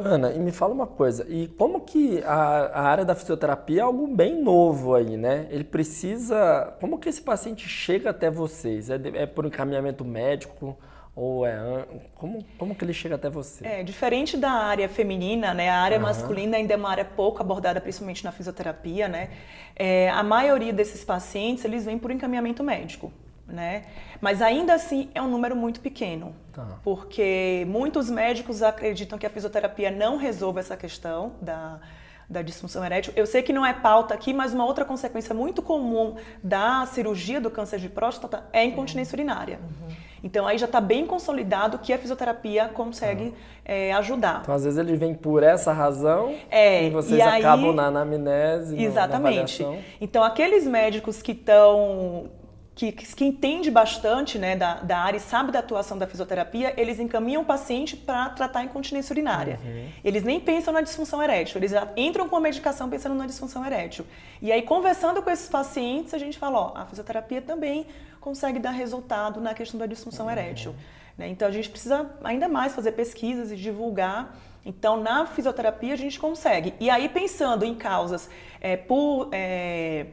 Ana, 0.00 0.32
e 0.32 0.38
me 0.38 0.52
fala 0.52 0.72
uma 0.72 0.86
coisa, 0.86 1.26
e 1.28 1.48
como 1.48 1.80
que 1.80 2.22
a, 2.22 2.32
a, 2.32 2.82
área 2.82 3.04
da 3.04 3.16
fisioterapia 3.16 3.80
é 3.80 3.82
algo 3.82 4.06
bem 4.06 4.40
novo 4.40 4.94
aí, 4.94 5.16
né? 5.16 5.48
Ele 5.50 5.64
precisa, 5.64 6.72
como 6.80 7.00
que 7.00 7.08
esse 7.08 7.20
paciente 7.20 7.68
chega 7.68 8.10
até 8.10 8.30
vocês? 8.30 8.90
É, 8.90 9.00
é 9.14 9.26
por 9.26 9.44
encaminhamento 9.44 10.04
médico 10.04 10.78
ou 11.16 11.44
é, 11.44 11.84
como, 12.14 12.44
como 12.56 12.76
que 12.76 12.84
ele 12.84 12.92
chega 12.92 13.16
até 13.16 13.28
você? 13.28 13.66
É, 13.66 13.82
diferente 13.82 14.36
da 14.36 14.52
área 14.52 14.88
feminina, 14.88 15.52
né? 15.52 15.68
A 15.68 15.80
área 15.80 15.96
uhum. 15.96 16.04
masculina 16.04 16.56
ainda 16.56 16.74
é 16.74 16.76
uma 16.76 16.90
área 16.90 17.04
pouco 17.04 17.42
abordada, 17.42 17.80
principalmente 17.80 18.22
na 18.22 18.30
fisioterapia, 18.30 19.08
né? 19.08 19.30
É, 19.74 20.10
a 20.10 20.22
maioria 20.22 20.72
desses 20.72 21.02
pacientes, 21.02 21.64
eles 21.64 21.84
vêm 21.84 21.98
por 21.98 22.12
encaminhamento 22.12 22.62
médico 22.62 23.12
né? 23.48 23.84
Mas 24.20 24.42
ainda 24.42 24.74
assim 24.74 25.08
é 25.14 25.22
um 25.22 25.28
número 25.28 25.56
muito 25.56 25.80
pequeno, 25.80 26.34
tá. 26.52 26.78
porque 26.84 27.64
muitos 27.68 28.10
médicos 28.10 28.62
acreditam 28.62 29.18
que 29.18 29.26
a 29.26 29.30
fisioterapia 29.30 29.90
não 29.90 30.16
resolve 30.16 30.60
essa 30.60 30.76
questão 30.76 31.32
da, 31.40 31.80
da 32.28 32.42
disfunção 32.42 32.84
erétil. 32.84 33.12
Eu 33.16 33.26
sei 33.26 33.42
que 33.42 33.52
não 33.52 33.64
é 33.64 33.72
pauta 33.72 34.12
aqui, 34.12 34.34
mas 34.34 34.52
uma 34.52 34.66
outra 34.66 34.84
consequência 34.84 35.34
muito 35.34 35.62
comum 35.62 36.16
da 36.42 36.84
cirurgia 36.86 37.40
do 37.40 37.50
câncer 37.50 37.78
de 37.80 37.88
próstata 37.88 38.44
é 38.52 38.60
a 38.60 38.64
incontinência 38.64 39.16
urinária. 39.16 39.58
Uhum. 39.62 40.08
Então 40.22 40.46
aí 40.46 40.58
já 40.58 40.66
está 40.66 40.80
bem 40.80 41.06
consolidado 41.06 41.78
que 41.78 41.92
a 41.92 41.98
fisioterapia 41.98 42.68
consegue 42.68 43.32
é, 43.64 43.92
ajudar. 43.92 44.40
Então 44.42 44.54
às 44.54 44.64
vezes 44.64 44.78
ele 44.78 44.96
vem 44.96 45.14
por 45.14 45.42
essa 45.42 45.72
razão 45.72 46.34
é, 46.50 46.84
e 46.84 46.90
vocês 46.90 47.18
e 47.18 47.22
aí, 47.22 47.40
acabam 47.40 47.72
na 47.72 47.86
anamnese, 47.86 48.82
Exatamente. 48.82 49.62
Na 49.62 49.76
então 50.00 50.24
aqueles 50.24 50.66
médicos 50.66 51.22
que 51.22 51.32
estão 51.32 52.30
que, 52.78 52.92
que 52.92 53.24
entende 53.24 53.72
bastante 53.72 54.38
né, 54.38 54.54
da, 54.54 54.74
da 54.74 54.98
área 54.98 55.16
e 55.16 55.20
sabe 55.20 55.50
da 55.50 55.58
atuação 55.58 55.98
da 55.98 56.06
fisioterapia, 56.06 56.72
eles 56.76 57.00
encaminham 57.00 57.42
o 57.42 57.44
paciente 57.44 57.96
para 57.96 58.28
tratar 58.30 58.60
a 58.60 58.64
incontinência 58.64 59.12
urinária. 59.12 59.58
Uhum. 59.64 59.88
Eles 60.04 60.22
nem 60.22 60.38
pensam 60.38 60.72
na 60.72 60.80
disfunção 60.80 61.20
erétil, 61.20 61.58
eles 61.58 61.72
já 61.72 61.88
entram 61.96 62.28
com 62.28 62.36
a 62.36 62.40
medicação 62.40 62.88
pensando 62.88 63.16
na 63.16 63.26
disfunção 63.26 63.66
erétil. 63.66 64.06
E 64.40 64.52
aí, 64.52 64.62
conversando 64.62 65.20
com 65.20 65.28
esses 65.28 65.48
pacientes, 65.48 66.14
a 66.14 66.18
gente 66.18 66.38
fala, 66.38 66.58
ó, 66.58 66.72
a 66.76 66.86
fisioterapia 66.86 67.42
também 67.42 67.84
consegue 68.20 68.60
dar 68.60 68.70
resultado 68.70 69.40
na 69.40 69.54
questão 69.54 69.80
da 69.80 69.86
disfunção 69.86 70.26
uhum. 70.26 70.32
erétil. 70.32 70.72
Né? 71.16 71.28
Então, 71.28 71.48
a 71.48 71.50
gente 71.50 71.68
precisa 71.68 72.08
ainda 72.22 72.48
mais 72.48 72.76
fazer 72.76 72.92
pesquisas 72.92 73.50
e 73.50 73.56
divulgar 73.56 74.36
então, 74.66 75.00
na 75.00 75.24
fisioterapia 75.24 75.94
a 75.94 75.96
gente 75.96 76.20
consegue. 76.20 76.74
E 76.78 76.90
aí, 76.90 77.08
pensando 77.08 77.64
em 77.64 77.74
causas 77.74 78.28
é, 78.60 78.76
por 78.76 79.30
é, 79.32 80.06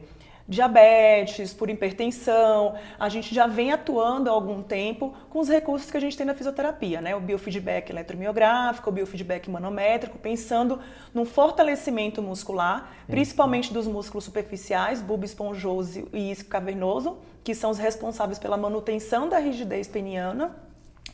diabetes, 0.48 1.52
por 1.52 1.68
hipertensão. 1.68 2.74
A 2.98 3.08
gente 3.08 3.34
já 3.34 3.46
vem 3.46 3.72
atuando 3.72 4.30
há 4.30 4.32
algum 4.32 4.62
tempo 4.62 5.14
com 5.28 5.40
os 5.40 5.48
recursos 5.48 5.90
que 5.90 5.96
a 5.96 6.00
gente 6.00 6.16
tem 6.16 6.26
na 6.26 6.34
fisioterapia, 6.34 7.00
né? 7.00 7.16
O 7.16 7.20
biofeedback 7.20 7.90
eletromiográfico, 7.90 8.90
o 8.90 8.92
biofeedback 8.92 9.50
manométrico, 9.50 10.18
pensando 10.18 10.78
num 11.12 11.24
fortalecimento 11.24 12.22
muscular, 12.22 12.92
principalmente 13.06 13.72
dos 13.72 13.86
músculos 13.86 14.24
superficiais, 14.24 15.02
bulbo 15.02 15.24
esponjoso 15.24 16.08
e 16.12 16.30
isco 16.30 16.48
cavernoso, 16.48 17.18
que 17.42 17.54
são 17.54 17.70
os 17.70 17.78
responsáveis 17.78 18.38
pela 18.38 18.56
manutenção 18.56 19.28
da 19.28 19.38
rigidez 19.38 19.88
peniana 19.88 20.66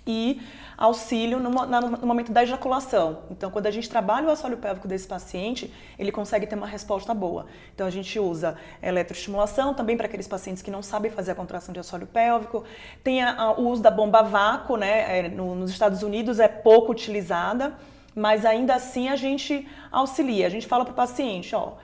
e 0.06 0.40
auxílio 0.76 1.38
no, 1.38 1.50
no, 1.50 2.06
momento 2.06 2.32
da 2.32 2.42
ejaculação. 2.42 3.20
Então, 3.30 3.50
quando 3.50 3.66
a 3.66 3.70
gente 3.70 3.88
trabalha 3.88 4.26
o 4.26 4.30
assoalho 4.30 4.56
pélvico 4.56 4.88
desse 4.88 5.06
paciente, 5.06 5.72
ele 5.98 6.10
consegue 6.10 6.46
ter 6.46 6.56
uma 6.56 6.66
resposta 6.66 7.14
boa. 7.14 7.46
Então, 7.74 7.86
a 7.86 7.90
gente 7.90 8.18
usa 8.18 8.56
eletroestimulação 8.82 9.74
também 9.74 9.96
para 9.96 10.06
aqueles 10.06 10.26
pacientes 10.26 10.62
que 10.62 10.70
não 10.70 10.82
sabem 10.82 11.10
fazer 11.10 11.32
a 11.32 11.34
contração 11.34 11.72
de 11.72 11.78
assoalho 11.78 12.06
pélvico. 12.06 12.64
Tem 13.04 13.22
a, 13.22 13.40
a, 13.40 13.52
o 13.52 13.68
uso 13.68 13.82
da 13.82 13.90
bomba 13.90 14.22
vácuo, 14.22 14.76
né? 14.76 15.18
É, 15.18 15.28
no, 15.28 15.54
nos 15.54 15.70
Estados 15.70 16.02
Unidos 16.02 16.40
é 16.40 16.48
pouco 16.48 16.90
utilizada, 16.90 17.74
mas 18.14 18.44
ainda 18.44 18.74
assim 18.74 19.08
a 19.08 19.16
gente 19.16 19.68
auxilia. 19.90 20.46
A 20.46 20.50
gente 20.50 20.66
fala 20.66 20.84
para 20.84 20.92
o 20.92 20.96
paciente, 20.96 21.54
ó 21.54 21.74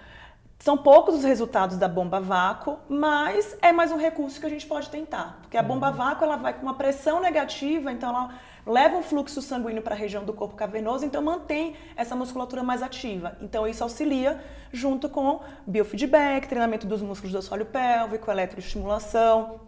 são 0.59 0.77
poucos 0.77 1.15
os 1.15 1.25
resultados 1.25 1.77
da 1.77 1.87
bomba 1.87 2.21
vácuo, 2.21 2.79
mas 2.88 3.57
é 3.62 3.71
mais 3.73 3.93
um 3.93 3.97
recurso 3.97 4.41
que 4.41 4.47
a 4.47 4.50
gente 4.50 4.67
pode 4.67 4.91
tentar. 4.91 5.38
Porque 5.43 5.57
a 5.57 5.62
bomba 5.62 5.88
uhum. 5.88 5.97
vácuo 5.97 6.25
ela 6.25 6.37
vai 6.37 6.53
com 6.53 6.62
uma 6.62 6.75
pressão 6.75 7.21
negativa, 7.21 7.93
então 7.93 8.09
ela 8.11 8.35
leva 8.67 8.97
um 8.97 9.03
fluxo 9.03 9.41
sanguíneo 9.41 9.83
para 9.83 9.95
a 9.95 9.99
região 9.99 10.25
do 10.25 10.33
corpo 10.33 10.57
cavernoso, 10.57 11.05
então 11.05 11.23
mantém 11.23 11.77
essa 11.97 12.17
musculatura 12.17 12.65
mais 12.65 12.83
ativa. 12.83 13.37
Então 13.41 13.69
isso 13.69 13.85
auxilia 13.85 14.43
junto 14.73 15.09
com 15.09 15.41
biofeedback, 15.65 16.49
treinamento 16.49 16.88
dos 16.88 17.00
músculos 17.03 17.33
do 17.33 17.38
assoalho 17.38 17.67
pélvico, 17.67 18.29
eletroestimulação. 18.29 19.61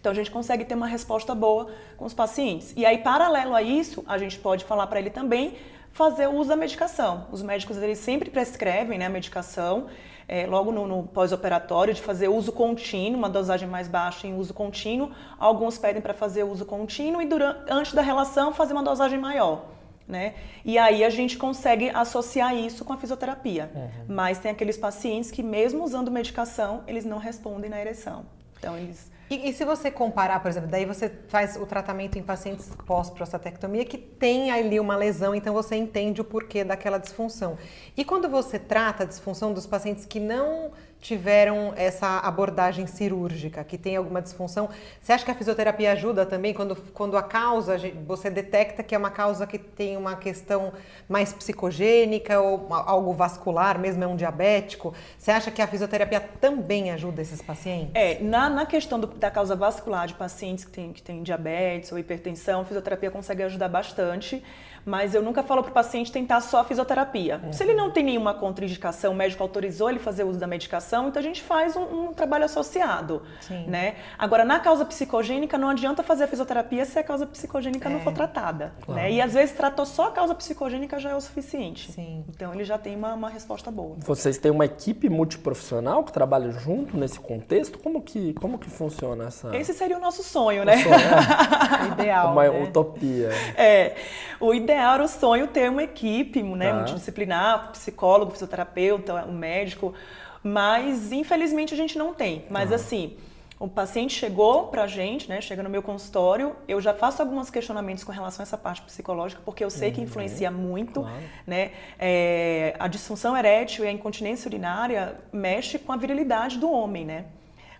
Então 0.00 0.12
a 0.12 0.14
gente 0.14 0.30
consegue 0.30 0.64
ter 0.64 0.74
uma 0.74 0.86
resposta 0.86 1.34
boa 1.34 1.70
com 1.98 2.06
os 2.06 2.14
pacientes. 2.14 2.72
E 2.74 2.86
aí, 2.86 2.98
paralelo 2.98 3.54
a 3.54 3.62
isso, 3.62 4.02
a 4.08 4.16
gente 4.16 4.38
pode 4.38 4.64
falar 4.64 4.86
para 4.86 4.98
ele 4.98 5.10
também 5.10 5.56
fazer 5.92 6.26
o 6.28 6.34
uso 6.34 6.48
da 6.48 6.56
medicação. 6.56 7.26
Os 7.30 7.42
médicos 7.42 7.76
eles 7.76 7.98
sempre 7.98 8.30
prescrevem 8.30 8.98
né, 8.98 9.06
a 9.06 9.10
medicação 9.10 9.88
é, 10.28 10.46
logo 10.46 10.70
no, 10.70 10.86
no 10.86 11.04
pós-operatório, 11.04 11.94
de 11.94 12.02
fazer 12.02 12.28
uso 12.28 12.52
contínuo, 12.52 13.18
uma 13.18 13.30
dosagem 13.30 13.66
mais 13.66 13.88
baixa 13.88 14.26
em 14.26 14.38
uso 14.38 14.52
contínuo. 14.52 15.10
Alguns 15.38 15.78
pedem 15.78 16.02
para 16.02 16.12
fazer 16.12 16.44
uso 16.44 16.66
contínuo 16.66 17.22
e 17.22 17.26
durante, 17.26 17.60
antes 17.70 17.94
da 17.94 18.02
relação 18.02 18.52
fazer 18.52 18.74
uma 18.74 18.82
dosagem 18.82 19.18
maior. 19.18 19.64
Né? 20.06 20.34
E 20.64 20.78
aí 20.78 21.02
a 21.02 21.10
gente 21.10 21.36
consegue 21.36 21.90
associar 21.90 22.54
isso 22.54 22.84
com 22.84 22.92
a 22.92 22.96
fisioterapia. 22.96 23.70
Uhum. 23.74 23.90
Mas 24.08 24.38
tem 24.38 24.50
aqueles 24.50 24.76
pacientes 24.76 25.30
que, 25.30 25.42
mesmo 25.42 25.82
usando 25.82 26.10
medicação, 26.10 26.82
eles 26.86 27.04
não 27.04 27.18
respondem 27.18 27.70
na 27.70 27.80
ereção. 27.80 28.24
Então, 28.58 28.76
eles 28.76 29.10
e, 29.30 29.50
e, 29.50 29.52
se 29.52 29.64
você 29.64 29.90
comparar, 29.90 30.40
por 30.40 30.48
exemplo, 30.48 30.70
daí 30.70 30.86
você 30.86 31.12
faz 31.28 31.56
o 31.56 31.66
tratamento 31.66 32.18
em 32.18 32.22
pacientes 32.22 32.70
pós-prostatectomia 32.86 33.84
que 33.84 33.98
tem 33.98 34.50
ali 34.50 34.80
uma 34.80 34.96
lesão, 34.96 35.34
então 35.34 35.52
você 35.52 35.76
entende 35.76 36.20
o 36.20 36.24
porquê 36.24 36.64
daquela 36.64 36.96
disfunção. 36.96 37.58
E 37.96 38.04
quando 38.04 38.28
você 38.28 38.58
trata 38.58 39.02
a 39.02 39.06
disfunção 39.06 39.52
dos 39.52 39.66
pacientes 39.66 40.06
que 40.06 40.18
não 40.18 40.72
tiveram 41.00 41.72
essa 41.76 42.18
abordagem 42.18 42.86
cirúrgica, 42.86 43.62
que 43.62 43.78
tem 43.78 43.96
alguma 43.96 44.20
disfunção. 44.20 44.68
Você 45.00 45.12
acha 45.12 45.24
que 45.24 45.30
a 45.30 45.34
fisioterapia 45.34 45.92
ajuda 45.92 46.26
também 46.26 46.52
quando, 46.52 46.74
quando 46.92 47.16
a 47.16 47.22
causa, 47.22 47.76
você 48.06 48.28
detecta 48.28 48.82
que 48.82 48.94
é 48.94 48.98
uma 48.98 49.10
causa 49.10 49.46
que 49.46 49.58
tem 49.58 49.96
uma 49.96 50.16
questão 50.16 50.72
mais 51.08 51.32
psicogênica 51.32 52.40
ou 52.40 52.66
algo 52.72 53.12
vascular, 53.12 53.78
mesmo 53.78 54.02
é 54.02 54.06
um 54.06 54.16
diabético? 54.16 54.92
Você 55.16 55.30
acha 55.30 55.50
que 55.50 55.62
a 55.62 55.66
fisioterapia 55.66 56.20
também 56.40 56.90
ajuda 56.90 57.22
esses 57.22 57.40
pacientes? 57.40 57.92
É, 57.94 58.18
na, 58.20 58.48
na 58.48 58.66
questão 58.66 58.98
do, 58.98 59.06
da 59.06 59.30
causa 59.30 59.54
vascular 59.54 60.06
de 60.06 60.14
pacientes 60.14 60.64
que 60.64 60.72
têm 60.72 60.92
que 60.92 61.02
tem 61.02 61.22
diabetes 61.22 61.92
ou 61.92 61.98
hipertensão, 61.98 62.62
a 62.62 62.64
fisioterapia 62.64 63.10
consegue 63.10 63.42
ajudar 63.42 63.68
bastante 63.68 64.42
mas 64.88 65.14
eu 65.14 65.22
nunca 65.22 65.42
falo 65.42 65.62
para 65.62 65.70
o 65.70 65.74
paciente 65.74 66.10
tentar 66.10 66.40
só 66.40 66.60
a 66.60 66.64
fisioterapia. 66.64 67.40
Uhum. 67.44 67.52
Se 67.52 67.62
ele 67.62 67.74
não 67.74 67.90
tem 67.90 68.02
nenhuma 68.02 68.32
contraindicação, 68.32 69.12
o 69.12 69.14
médico 69.14 69.42
autorizou 69.42 69.90
ele 69.90 69.98
fazer 69.98 70.24
uso 70.24 70.38
da 70.38 70.46
medicação, 70.46 71.08
então 71.08 71.20
a 71.20 71.22
gente 71.22 71.42
faz 71.42 71.76
um, 71.76 71.82
um 71.82 72.12
trabalho 72.14 72.46
associado, 72.46 73.22
Sim. 73.40 73.66
né? 73.66 73.96
Agora, 74.18 74.46
na 74.46 74.58
causa 74.58 74.86
psicogênica, 74.86 75.58
não 75.58 75.68
adianta 75.68 76.02
fazer 76.02 76.24
a 76.24 76.26
fisioterapia 76.26 76.86
se 76.86 76.98
a 76.98 77.02
causa 77.02 77.26
psicogênica 77.26 77.86
é. 77.88 77.92
não 77.92 78.00
for 78.00 78.14
tratada, 78.14 78.72
claro. 78.80 79.00
né? 79.00 79.12
E 79.12 79.20
às 79.20 79.34
vezes 79.34 79.54
tratou 79.54 79.84
só 79.84 80.08
a 80.08 80.10
causa 80.10 80.34
psicogênica 80.34 80.98
já 80.98 81.10
é 81.10 81.14
o 81.14 81.20
suficiente. 81.20 81.92
Sim. 81.92 82.24
Então 82.26 82.54
ele 82.54 82.64
já 82.64 82.78
tem 82.78 82.96
uma, 82.96 83.12
uma 83.12 83.28
resposta 83.28 83.70
boa. 83.70 83.96
Vocês 83.98 84.38
têm 84.38 84.50
uma 84.50 84.64
equipe 84.64 85.10
multiprofissional 85.10 86.02
que 86.02 86.12
trabalha 86.12 86.50
junto 86.50 86.96
nesse 86.96 87.20
contexto? 87.20 87.78
Como 87.78 88.00
que, 88.00 88.32
como 88.34 88.58
que 88.58 88.70
funciona 88.70 89.26
essa... 89.26 89.54
Esse 89.54 89.74
seria 89.74 89.98
o 89.98 90.00
nosso 90.00 90.22
sonho, 90.22 90.64
né? 90.64 90.76
O 90.76 90.82
sonho, 90.82 90.94
é. 90.94 91.92
Ideal, 92.00 92.32
Uma 92.32 92.48
né? 92.48 92.62
utopia. 92.62 93.28
É. 93.54 93.94
O 94.40 94.54
ideal 94.54 94.77
ideal 94.77 94.77
era 94.78 95.02
o 95.02 95.08
sonho 95.08 95.46
ter 95.46 95.70
uma 95.70 95.82
equipe 95.82 96.42
né, 96.42 96.70
tá. 96.70 96.76
multidisciplinar, 96.76 97.72
psicólogo, 97.72 98.32
fisioterapeuta, 98.32 99.24
um 99.26 99.32
médico, 99.32 99.94
mas 100.42 101.12
infelizmente 101.12 101.74
a 101.74 101.76
gente 101.76 101.98
não 101.98 102.14
tem. 102.14 102.44
Mas 102.50 102.70
tá. 102.70 102.76
assim, 102.76 103.16
o 103.60 103.68
paciente 103.68 104.14
chegou 104.14 104.68
pra 104.68 104.86
gente, 104.86 105.28
né, 105.28 105.40
chega 105.40 105.62
no 105.62 105.68
meu 105.68 105.82
consultório, 105.82 106.54
eu 106.68 106.80
já 106.80 106.94
faço 106.94 107.20
alguns 107.20 107.50
questionamentos 107.50 108.04
com 108.04 108.12
relação 108.12 108.42
a 108.42 108.44
essa 108.44 108.56
parte 108.56 108.82
psicológica, 108.82 109.42
porque 109.44 109.64
eu 109.64 109.70
sei 109.70 109.88
uhum. 109.88 109.94
que 109.94 110.00
influencia 110.00 110.50
muito, 110.50 111.00
claro. 111.00 111.16
né, 111.46 111.72
é, 111.98 112.76
a 112.78 112.86
disfunção 112.86 113.36
erétil 113.36 113.84
e 113.84 113.88
a 113.88 113.92
incontinência 113.92 114.48
urinária 114.48 115.16
mexe 115.32 115.78
com 115.78 115.92
a 115.92 115.96
virilidade 115.96 116.58
do 116.58 116.70
homem, 116.70 117.04
né. 117.04 117.24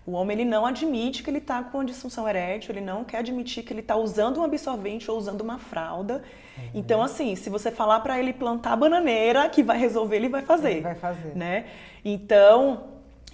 O 0.09 0.13
homem 0.13 0.39
ele 0.39 0.49
não 0.49 0.65
admite 0.65 1.21
que 1.21 1.29
ele 1.29 1.37
está 1.37 1.61
com 1.61 1.77
uma 1.77 1.85
disfunção 1.85 2.27
erétil, 2.27 2.73
ele 2.73 2.81
não 2.81 3.03
quer 3.03 3.19
admitir 3.19 3.63
que 3.63 3.71
ele 3.71 3.81
está 3.81 3.95
usando 3.95 4.39
um 4.39 4.43
absorvente 4.43 5.09
ou 5.09 5.15
usando 5.15 5.41
uma 5.41 5.59
fralda. 5.59 6.23
Uhum. 6.57 6.63
Então, 6.73 7.03
assim, 7.03 7.35
se 7.35 7.47
você 7.47 7.69
falar 7.69 7.99
para 7.99 8.17
ele 8.17 8.33
plantar 8.33 8.75
bananeira, 8.75 9.47
que 9.49 9.61
vai 9.61 9.77
resolver, 9.77 10.15
ele 10.15 10.27
vai 10.27 10.41
fazer. 10.41 10.71
Ele 10.71 10.81
vai 10.81 10.95
fazer. 10.95 11.35
Né? 11.35 11.67
Então, 12.03 12.85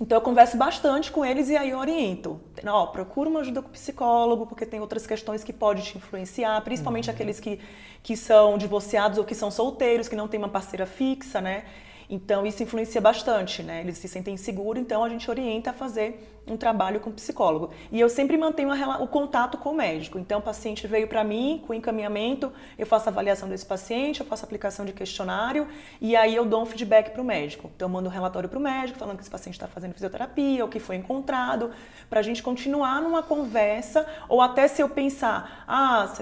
então 0.02 0.18
eu 0.18 0.22
converso 0.22 0.58
bastante 0.58 1.14
com 1.14 1.24
eles 1.24 1.48
e 1.48 1.56
aí 1.56 1.70
eu 1.70 1.80
oriento. 1.80 2.42
Ó, 2.68 2.88
procura 2.88 3.30
uma 3.30 3.40
ajuda 3.40 3.62
com 3.62 3.70
o 3.70 3.72
psicólogo, 3.72 4.46
porque 4.46 4.66
tem 4.66 4.82
outras 4.82 5.08
questões 5.08 5.46
que 5.46 5.54
podem 5.54 5.82
te 5.82 5.98
influenciar, 5.98 6.60
principalmente 6.60 7.08
uhum. 7.08 7.16
aqueles 7.16 7.40
que, 7.40 7.58
que 8.04 8.18
são 8.18 8.58
divorciados 8.58 9.18
ou 9.18 9.24
que 9.24 9.34
são 9.34 9.50
solteiros, 9.50 10.10
que 10.10 10.16
não 10.18 10.28
têm 10.28 10.38
uma 10.38 10.50
parceira 10.50 10.86
fixa, 10.86 11.40
né? 11.40 11.64
Então 12.10 12.46
isso 12.46 12.62
influencia 12.62 13.02
bastante, 13.02 13.64
né? 13.64 13.82
Eles 13.82 13.98
se 13.98 14.08
sentem 14.08 14.38
seguros, 14.38 14.82
então 14.82 15.04
a 15.04 15.10
gente 15.10 15.30
orienta 15.30 15.72
a 15.72 15.74
fazer 15.74 16.32
um 16.48 16.56
trabalho 16.56 17.00
com 17.00 17.12
psicólogo. 17.12 17.72
E 17.92 18.00
eu 18.00 18.08
sempre 18.08 18.38
mantenho 18.38 18.72
a, 18.72 19.02
o 19.02 19.08
contato 19.08 19.58
com 19.58 19.72
o 19.72 19.76
médico. 19.76 20.20
Então 20.20 20.40
o 20.40 20.42
paciente 20.42 20.86
veio 20.86 21.08
para 21.08 21.24
mim 21.24 21.64
com 21.66 21.74
encaminhamento, 21.74 22.52
eu 22.78 22.86
faço 22.86 23.10
a 23.10 23.12
avaliação 23.12 23.50
desse 23.50 23.66
paciente, 23.66 24.20
eu 24.20 24.26
faço 24.26 24.44
a 24.44 24.46
aplicação 24.46 24.86
de 24.86 24.94
questionário 24.94 25.68
e 26.00 26.16
aí 26.16 26.36
eu 26.36 26.46
dou 26.46 26.62
um 26.62 26.66
feedback 26.66 27.12
para 27.12 27.22
o 27.22 27.26
médico. 27.26 27.72
Então 27.76 27.88
eu 27.88 27.92
mando 27.92 28.10
um 28.10 28.12
relatório 28.12 28.48
para 28.48 28.60
o 28.60 28.62
médico 28.62 29.00
falando 29.00 29.18
que 29.18 29.24
esse 29.24 29.32
paciente 29.32 29.56
está 29.56 29.68
fazendo 29.68 29.94
fisioterapia, 29.94 30.64
o 30.64 30.70
que 30.70 30.80
foi 30.80 30.96
encontrado, 30.96 31.72
para 32.10 32.20
a 32.20 32.24
gente 32.24 32.44
continuar 32.44 33.02
numa 33.02 33.24
conversa 33.24 34.06
ou 34.30 34.42
até 34.42 34.68
se 34.68 34.82
eu 34.82 34.90
pensar, 34.90 35.64
ah, 35.68 36.14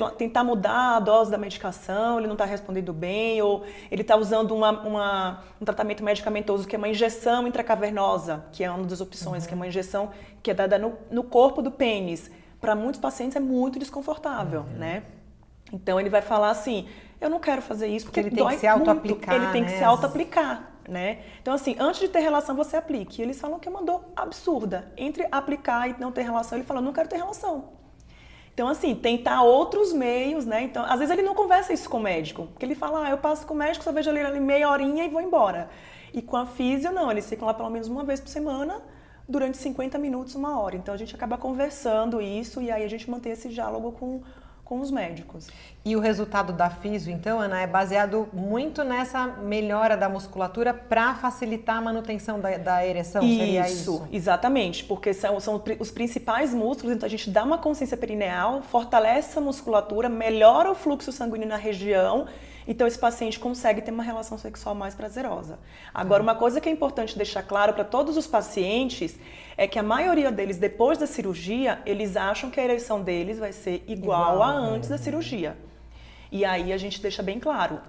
lá, 0.00 0.10
tentar 0.10 0.44
mudar 0.44 0.96
a 0.96 1.00
dose 1.00 1.30
da 1.30 1.38
medicação, 1.38 2.18
ele 2.18 2.26
não 2.26 2.34
está 2.34 2.44
respondendo 2.44 2.92
bem, 2.92 3.42
ou 3.42 3.64
ele 3.90 4.02
está 4.02 4.16
usando 4.16 4.54
uma, 4.54 4.70
uma, 4.70 5.44
um 5.60 5.64
tratamento 5.64 6.04
medicamentoso 6.04 6.66
que 6.66 6.76
é 6.76 6.78
uma 6.78 6.88
injeção 6.88 7.46
intracavernosa, 7.46 8.44
que 8.52 8.62
é 8.62 8.70
uma 8.70 8.84
das 8.84 9.00
opções, 9.00 9.42
uhum. 9.42 9.48
que 9.48 9.54
é 9.54 9.56
uma 9.56 9.66
injeção 9.66 10.10
que 10.42 10.50
é 10.50 10.54
dada 10.54 10.78
no, 10.78 10.94
no 11.10 11.24
corpo 11.24 11.60
do 11.60 11.70
pênis. 11.70 12.30
Para 12.60 12.74
muitos 12.74 13.00
pacientes 13.00 13.36
é 13.36 13.40
muito 13.40 13.78
desconfortável, 13.78 14.60
uhum. 14.60 14.78
né? 14.78 15.02
Então 15.72 15.98
ele 15.98 16.08
vai 16.08 16.22
falar 16.22 16.50
assim, 16.50 16.86
eu 17.20 17.28
não 17.28 17.40
quero 17.40 17.60
fazer 17.60 17.88
isso 17.88 18.06
porque, 18.06 18.22
porque 18.22 18.34
ele 18.40 18.48
tem 18.48 18.54
que 18.54 18.60
se 18.60 18.66
auto-aplicar. 18.66 19.34
Ele 19.34 19.46
tem 19.52 19.62
né? 19.62 19.68
que 19.68 19.78
se 19.78 19.84
auto-aplicar. 19.84 20.70
Né? 20.88 21.20
Então, 21.40 21.54
assim, 21.54 21.76
antes 21.78 22.00
de 22.00 22.08
ter 22.08 22.20
relação, 22.20 22.54
você 22.54 22.76
aplique. 22.76 23.20
E 23.20 23.24
eles 23.24 23.40
falam 23.40 23.58
que 23.58 23.66
é 23.66 23.70
uma 23.70 23.82
dor 23.82 24.04
absurda. 24.14 24.92
Entre 24.98 25.26
aplicar 25.32 25.88
e 25.88 25.96
não 25.98 26.12
ter 26.12 26.22
relação, 26.22 26.58
ele 26.58 26.66
fala, 26.66 26.80
não 26.82 26.92
quero 26.92 27.08
ter 27.08 27.16
relação. 27.16 27.70
Então, 28.54 28.68
assim, 28.68 28.94
tentar 28.94 29.42
outros 29.42 29.92
meios, 29.92 30.46
né? 30.46 30.62
Então, 30.62 30.84
às 30.84 31.00
vezes 31.00 31.10
ele 31.10 31.22
não 31.22 31.34
conversa 31.34 31.72
isso 31.72 31.90
com 31.90 31.98
o 31.98 32.00
médico, 32.00 32.46
porque 32.46 32.64
ele 32.64 32.76
fala, 32.76 33.06
ah, 33.06 33.10
eu 33.10 33.18
passo 33.18 33.44
com 33.44 33.52
o 33.52 33.56
médico, 33.56 33.84
só 33.84 33.90
vejo 33.90 34.08
ele 34.10 34.20
ali 34.20 34.38
meia 34.38 34.70
horinha 34.70 35.04
e 35.04 35.08
vou 35.08 35.20
embora. 35.20 35.68
E 36.12 36.22
com 36.22 36.36
a 36.36 36.46
físio, 36.46 36.92
não, 36.92 37.10
eles 37.10 37.28
ficam 37.28 37.46
lá 37.46 37.52
pelo 37.52 37.68
menos 37.68 37.88
uma 37.88 38.04
vez 38.04 38.20
por 38.20 38.28
semana, 38.28 38.80
durante 39.28 39.56
50 39.56 39.98
minutos, 39.98 40.36
uma 40.36 40.60
hora. 40.60 40.76
Então, 40.76 40.94
a 40.94 40.96
gente 40.96 41.12
acaba 41.16 41.36
conversando 41.36 42.20
isso 42.20 42.62
e 42.62 42.70
aí 42.70 42.84
a 42.84 42.88
gente 42.88 43.10
mantém 43.10 43.32
esse 43.32 43.48
diálogo 43.48 43.90
com, 43.90 44.22
com 44.64 44.80
os 44.80 44.90
médicos. 44.90 45.48
E 45.84 45.94
o 45.94 46.00
resultado 46.00 46.52
da 46.52 46.70
físio, 46.70 47.12
então, 47.12 47.38
Ana, 47.38 47.60
é 47.60 47.66
baseado 47.66 48.28
muito 48.32 48.82
nessa 48.82 49.26
melhora 49.26 49.96
da 49.96 50.08
musculatura 50.08 50.72
para 50.72 51.14
facilitar 51.14 51.76
a 51.76 51.80
manutenção 51.80 52.40
da, 52.40 52.56
da 52.56 52.86
ereção? 52.86 53.22
Isso, 53.22 53.38
Seria 53.38 53.68
isso, 53.68 54.08
exatamente, 54.10 54.84
porque 54.84 55.12
são, 55.12 55.38
são 55.38 55.62
os 55.78 55.90
principais 55.90 56.54
músculos, 56.54 56.96
então 56.96 57.06
a 57.06 57.10
gente 57.10 57.30
dá 57.30 57.44
uma 57.44 57.58
consciência 57.58 57.96
perineal, 57.96 58.62
fortalece 58.62 59.38
a 59.38 59.42
musculatura, 59.42 60.08
melhora 60.08 60.70
o 60.70 60.74
fluxo 60.74 61.12
sanguíneo 61.12 61.48
na 61.48 61.56
região 61.56 62.26
então 62.66 62.86
esse 62.86 62.98
paciente 62.98 63.38
consegue 63.38 63.82
ter 63.82 63.90
uma 63.90 64.02
relação 64.02 64.38
sexual 64.38 64.74
mais 64.74 64.94
prazerosa. 64.94 65.58
Agora, 65.92 66.22
uma 66.22 66.34
coisa 66.34 66.60
que 66.60 66.68
é 66.68 66.72
importante 66.72 67.16
deixar 67.16 67.42
claro 67.42 67.74
para 67.74 67.84
todos 67.84 68.16
os 68.16 68.26
pacientes 68.26 69.18
é 69.56 69.66
que 69.66 69.78
a 69.78 69.82
maioria 69.82 70.32
deles, 70.32 70.56
depois 70.56 70.96
da 70.98 71.06
cirurgia, 71.06 71.82
eles 71.84 72.16
acham 72.16 72.50
que 72.50 72.58
a 72.58 72.64
ereção 72.64 73.02
deles 73.02 73.38
vai 73.38 73.52
ser 73.52 73.84
igual, 73.86 74.34
igual 74.34 74.42
a 74.42 74.52
antes 74.52 74.88
da 74.88 74.98
cirurgia. 74.98 75.56
E 76.32 76.44
aí 76.44 76.72
a 76.72 76.76
gente 76.76 77.00
deixa 77.00 77.22
bem 77.22 77.38
claro. 77.38 77.80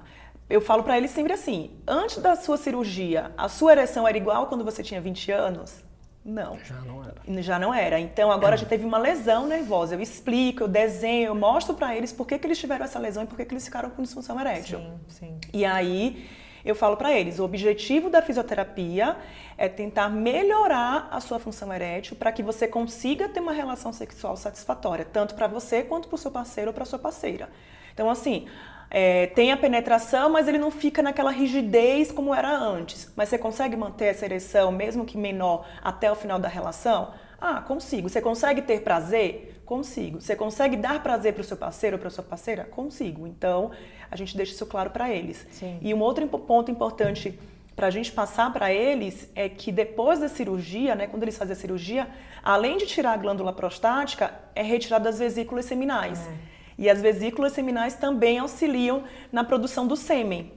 Eu 0.50 0.62
falo 0.62 0.84
para 0.84 0.98
eles 0.98 1.12
sempre 1.12 1.34
assim: 1.34 1.72
antes 1.88 2.17
da 2.17 2.36
sua 2.36 2.58
cirurgia, 2.58 3.32
a 3.38 3.50
sua 3.50 3.72
ereção 3.72 4.08
era 4.08 4.17
igual 4.17 4.48
quando 4.48 4.63
você 4.63 4.84
tinha 4.84 5.01
20 5.01 5.32
anos? 5.32 5.85
Não. 6.25 6.58
Já 6.63 6.82
não 6.82 7.03
era. 7.03 7.44
Já 7.44 7.60
não 7.60 7.74
era. 7.74 8.00
Então 8.00 8.32
agora 8.32 8.58
já 8.58 8.65
teve 8.65 8.84
uma 8.84 8.98
lesão 8.98 9.48
nervosa. 9.48 9.94
Eu 9.94 10.01
explico, 10.01 10.63
eu 10.63 10.67
desenho, 10.67 11.27
eu 11.27 11.36
mostro 11.36 11.75
para 11.75 11.96
eles 11.96 12.12
por 12.12 12.25
que, 12.25 12.39
que 12.39 12.48
eles 12.48 12.58
tiveram 12.58 12.84
essa 12.84 12.98
lesão 12.98 13.24
e 13.24 13.27
por 13.27 13.38
que, 13.38 13.46
que 13.46 13.53
eles 13.53 13.63
ficaram 13.63 13.91
com 13.91 14.01
disfunção 14.01 14.39
erétil. 14.39 14.79
Sim, 14.79 15.00
sim. 15.08 15.39
E 15.53 15.63
aí 15.63 16.27
eu 16.65 16.74
falo 16.74 16.98
para 16.98 17.13
eles, 17.13 17.38
o 17.38 17.44
objetivo 17.44 18.10
da 18.10 18.24
fisioterapia 18.24 19.15
é 19.55 19.70
tentar 19.70 20.10
melhorar 20.10 21.10
a 21.12 21.20
sua 21.20 21.38
função 21.38 21.72
erétil 21.72 22.15
para 22.15 22.32
que 22.32 22.41
você 22.41 22.67
consiga 22.67 23.29
ter 23.29 23.39
uma 23.39 23.53
relação 23.53 23.94
sexual 23.94 24.36
satisfatória, 24.36 25.05
tanto 25.05 25.36
para 25.36 25.46
você 25.46 25.84
quanto 25.84 26.08
para 26.08 26.15
o 26.15 26.17
seu 26.17 26.32
parceiro 26.32 26.72
ou 26.72 26.74
para 26.74 26.86
sua 26.86 26.98
parceira. 26.98 27.50
Então 27.94 28.10
assim, 28.10 28.48
é, 28.89 29.27
tem 29.27 29.51
a 29.51 29.58
penetração, 29.58 30.30
mas 30.30 30.48
ele 30.48 30.58
não 30.58 30.72
fica 30.72 31.01
naquela 31.01 31.32
rigidez 31.32 32.12
como 32.12 32.34
era 32.34 32.56
antes. 32.56 33.12
Mas 33.15 33.30
você 33.30 33.38
consegue 33.38 33.75
manter 33.75 34.06
essa 34.06 34.25
ereção, 34.25 34.72
mesmo 34.72 35.06
que 35.06 35.18
menor, 35.18 35.68
até 35.84 36.12
o 36.12 36.15
final 36.15 36.39
da 36.39 36.48
relação? 36.48 37.13
Ah, 37.39 37.62
consigo. 37.62 38.10
Você 38.10 38.22
consegue 38.22 38.62
ter 38.62 38.82
prazer? 38.82 39.62
Consigo. 39.65 40.22
Você 40.22 40.36
consegue 40.36 40.77
dar 40.77 41.01
prazer 41.01 41.34
para 41.34 41.42
o 41.42 41.44
seu 41.44 41.58
parceiro 41.58 41.96
ou 41.96 42.00
para 42.00 42.08
a 42.08 42.12
sua 42.12 42.24
parceira? 42.24 42.63
Consigo. 42.63 43.27
Então, 43.27 43.72
a 44.10 44.15
gente 44.15 44.38
deixa 44.38 44.54
isso 44.54 44.65
claro 44.65 44.89
para 44.89 45.10
eles. 45.10 45.46
Sim. 45.51 45.77
E 45.82 45.94
um 45.94 46.01
outro 46.01 46.27
ponto 46.27 46.72
importante 46.72 47.38
para 47.75 47.88
a 47.88 47.89
gente 47.89 48.12
passar 48.12 48.54
para 48.54 48.72
eles 48.72 49.30
é 49.36 49.50
que 49.50 49.72
depois 49.72 50.20
da 50.20 50.30
cirurgia, 50.30 50.96
né, 50.96 51.08
quando 51.08 51.24
eles 51.24 51.38
fazem 51.38 51.54
a 51.54 51.56
cirurgia, 51.56 52.08
além 52.42 52.77
de 52.77 52.86
tirar 52.86 53.12
a 53.12 53.18
glândula 53.18 53.51
prostática, 53.51 54.34
é 54.56 54.62
retirada 54.62 55.10
as 55.10 55.20
vesículas 55.20 55.65
seminais. 55.65 56.25
É. 56.25 56.55
E 56.77 56.89
as 56.89 57.01
vesículas 57.01 57.53
seminais 57.53 57.96
também 57.96 58.39
auxiliam 58.39 59.03
na 59.32 59.44
produção 59.44 59.88
do 59.88 59.96
sêmen. 59.96 60.51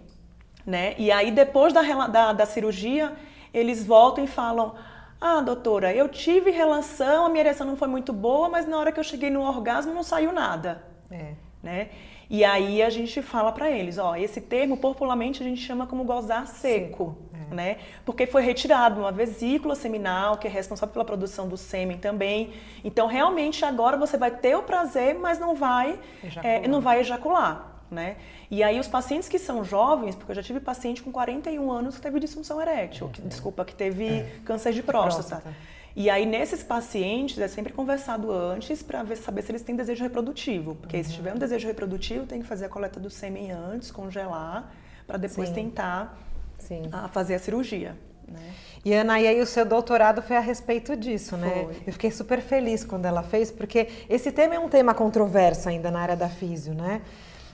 Né? 0.66 0.94
E 0.98 1.10
aí, 1.10 1.30
depois 1.30 1.72
da, 1.72 2.06
da, 2.08 2.32
da 2.32 2.46
cirurgia, 2.46 3.12
eles 3.54 3.84
voltam 3.84 4.24
e 4.24 4.26
falam: 4.26 4.74
Ah, 5.20 5.40
doutora, 5.40 5.94
eu 5.94 6.08
tive 6.08 6.50
relação, 6.50 7.26
a 7.26 7.28
minha 7.28 7.42
ereção 7.42 7.66
não 7.66 7.76
foi 7.76 7.88
muito 7.88 8.12
boa, 8.12 8.48
mas 8.48 8.66
na 8.66 8.78
hora 8.78 8.92
que 8.92 9.00
eu 9.00 9.04
cheguei 9.04 9.30
no 9.30 9.42
orgasmo 9.42 9.94
não 9.94 10.02
saiu 10.02 10.32
nada. 10.32 10.82
É. 11.10 11.34
Né? 11.62 11.88
E 12.30 12.44
aí 12.44 12.82
a 12.82 12.90
gente 12.90 13.22
fala 13.22 13.50
para 13.50 13.70
eles, 13.70 13.96
ó, 13.96 14.14
esse 14.14 14.40
termo 14.40 14.76
popularmente 14.76 15.42
a 15.42 15.46
gente 15.46 15.62
chama 15.62 15.86
como 15.86 16.04
gozar 16.04 16.46
seco, 16.46 16.58
seco. 16.58 17.16
Né? 17.50 17.78
Porque 18.04 18.26
foi 18.26 18.42
retirado 18.42 19.00
uma 19.00 19.12
vesícula 19.12 19.74
seminal 19.74 20.36
que 20.36 20.46
é 20.46 20.50
responsável 20.50 20.92
pela 20.92 21.04
produção 21.04 21.48
do 21.48 21.56
sêmen 21.56 21.98
também. 21.98 22.52
Então 22.84 23.06
realmente 23.06 23.64
agora 23.64 23.96
você 23.96 24.16
vai 24.16 24.30
ter 24.30 24.56
o 24.56 24.62
prazer, 24.62 25.18
mas 25.18 25.38
não 25.38 25.54
vai 25.54 25.98
é, 26.42 26.66
não 26.68 26.80
vai 26.80 27.00
ejacular. 27.00 27.74
Né? 27.90 28.16
E 28.50 28.62
aí 28.62 28.78
os 28.78 28.86
pacientes 28.86 29.28
que 29.30 29.38
são 29.38 29.64
jovens, 29.64 30.14
porque 30.14 30.32
eu 30.32 30.36
já 30.36 30.42
tive 30.42 30.60
paciente 30.60 31.02
com 31.02 31.10
41 31.10 31.72
anos 31.72 31.96
que 31.96 32.02
teve 32.02 32.20
disfunção 32.20 32.60
erétil, 32.60 33.08
que, 33.08 33.22
desculpa, 33.22 33.64
que 33.64 33.74
teve 33.74 34.06
é. 34.06 34.32
câncer 34.44 34.74
de 34.74 34.82
próstata. 34.82 35.36
próstata. 35.36 35.78
E 35.96 36.08
aí, 36.08 36.24
nesses 36.24 36.62
pacientes, 36.62 37.38
é 37.38 37.48
sempre 37.48 37.72
conversado 37.72 38.30
antes 38.30 38.84
para 38.84 39.04
saber 39.16 39.42
se 39.42 39.50
eles 39.50 39.62
têm 39.62 39.74
desejo 39.74 40.04
reprodutivo. 40.04 40.76
Porque 40.76 40.96
uhum. 40.96 41.02
se 41.02 41.12
tiver 41.12 41.34
um 41.34 41.38
desejo 41.38 41.66
reprodutivo, 41.66 42.24
tem 42.24 42.40
que 42.40 42.46
fazer 42.46 42.66
a 42.66 42.68
coleta 42.68 43.00
do 43.00 43.10
sêmen 43.10 43.50
antes, 43.50 43.90
congelar, 43.90 44.72
para 45.08 45.16
depois 45.16 45.48
Sim. 45.48 45.56
tentar 45.56 46.16
Sim. 46.58 46.82
A 46.92 47.08
fazer 47.08 47.34
a 47.34 47.38
cirurgia. 47.38 47.96
Né? 48.26 48.40
E 48.84 48.92
Ana, 48.92 49.20
e 49.20 49.26
aí 49.26 49.40
o 49.40 49.46
seu 49.46 49.64
doutorado 49.64 50.22
foi 50.22 50.36
a 50.36 50.40
respeito 50.40 50.96
disso, 50.96 51.36
né? 51.36 51.64
Foi. 51.64 51.76
Eu 51.86 51.92
fiquei 51.92 52.10
super 52.10 52.40
feliz 52.40 52.84
quando 52.84 53.06
ela 53.06 53.22
fez, 53.22 53.50
porque 53.50 53.88
esse 54.08 54.30
tema 54.30 54.54
é 54.54 54.58
um 54.58 54.68
tema 54.68 54.94
controverso 54.94 55.68
ainda 55.68 55.90
na 55.90 56.00
área 56.00 56.16
da 56.16 56.28
físio, 56.28 56.74
né? 56.74 57.00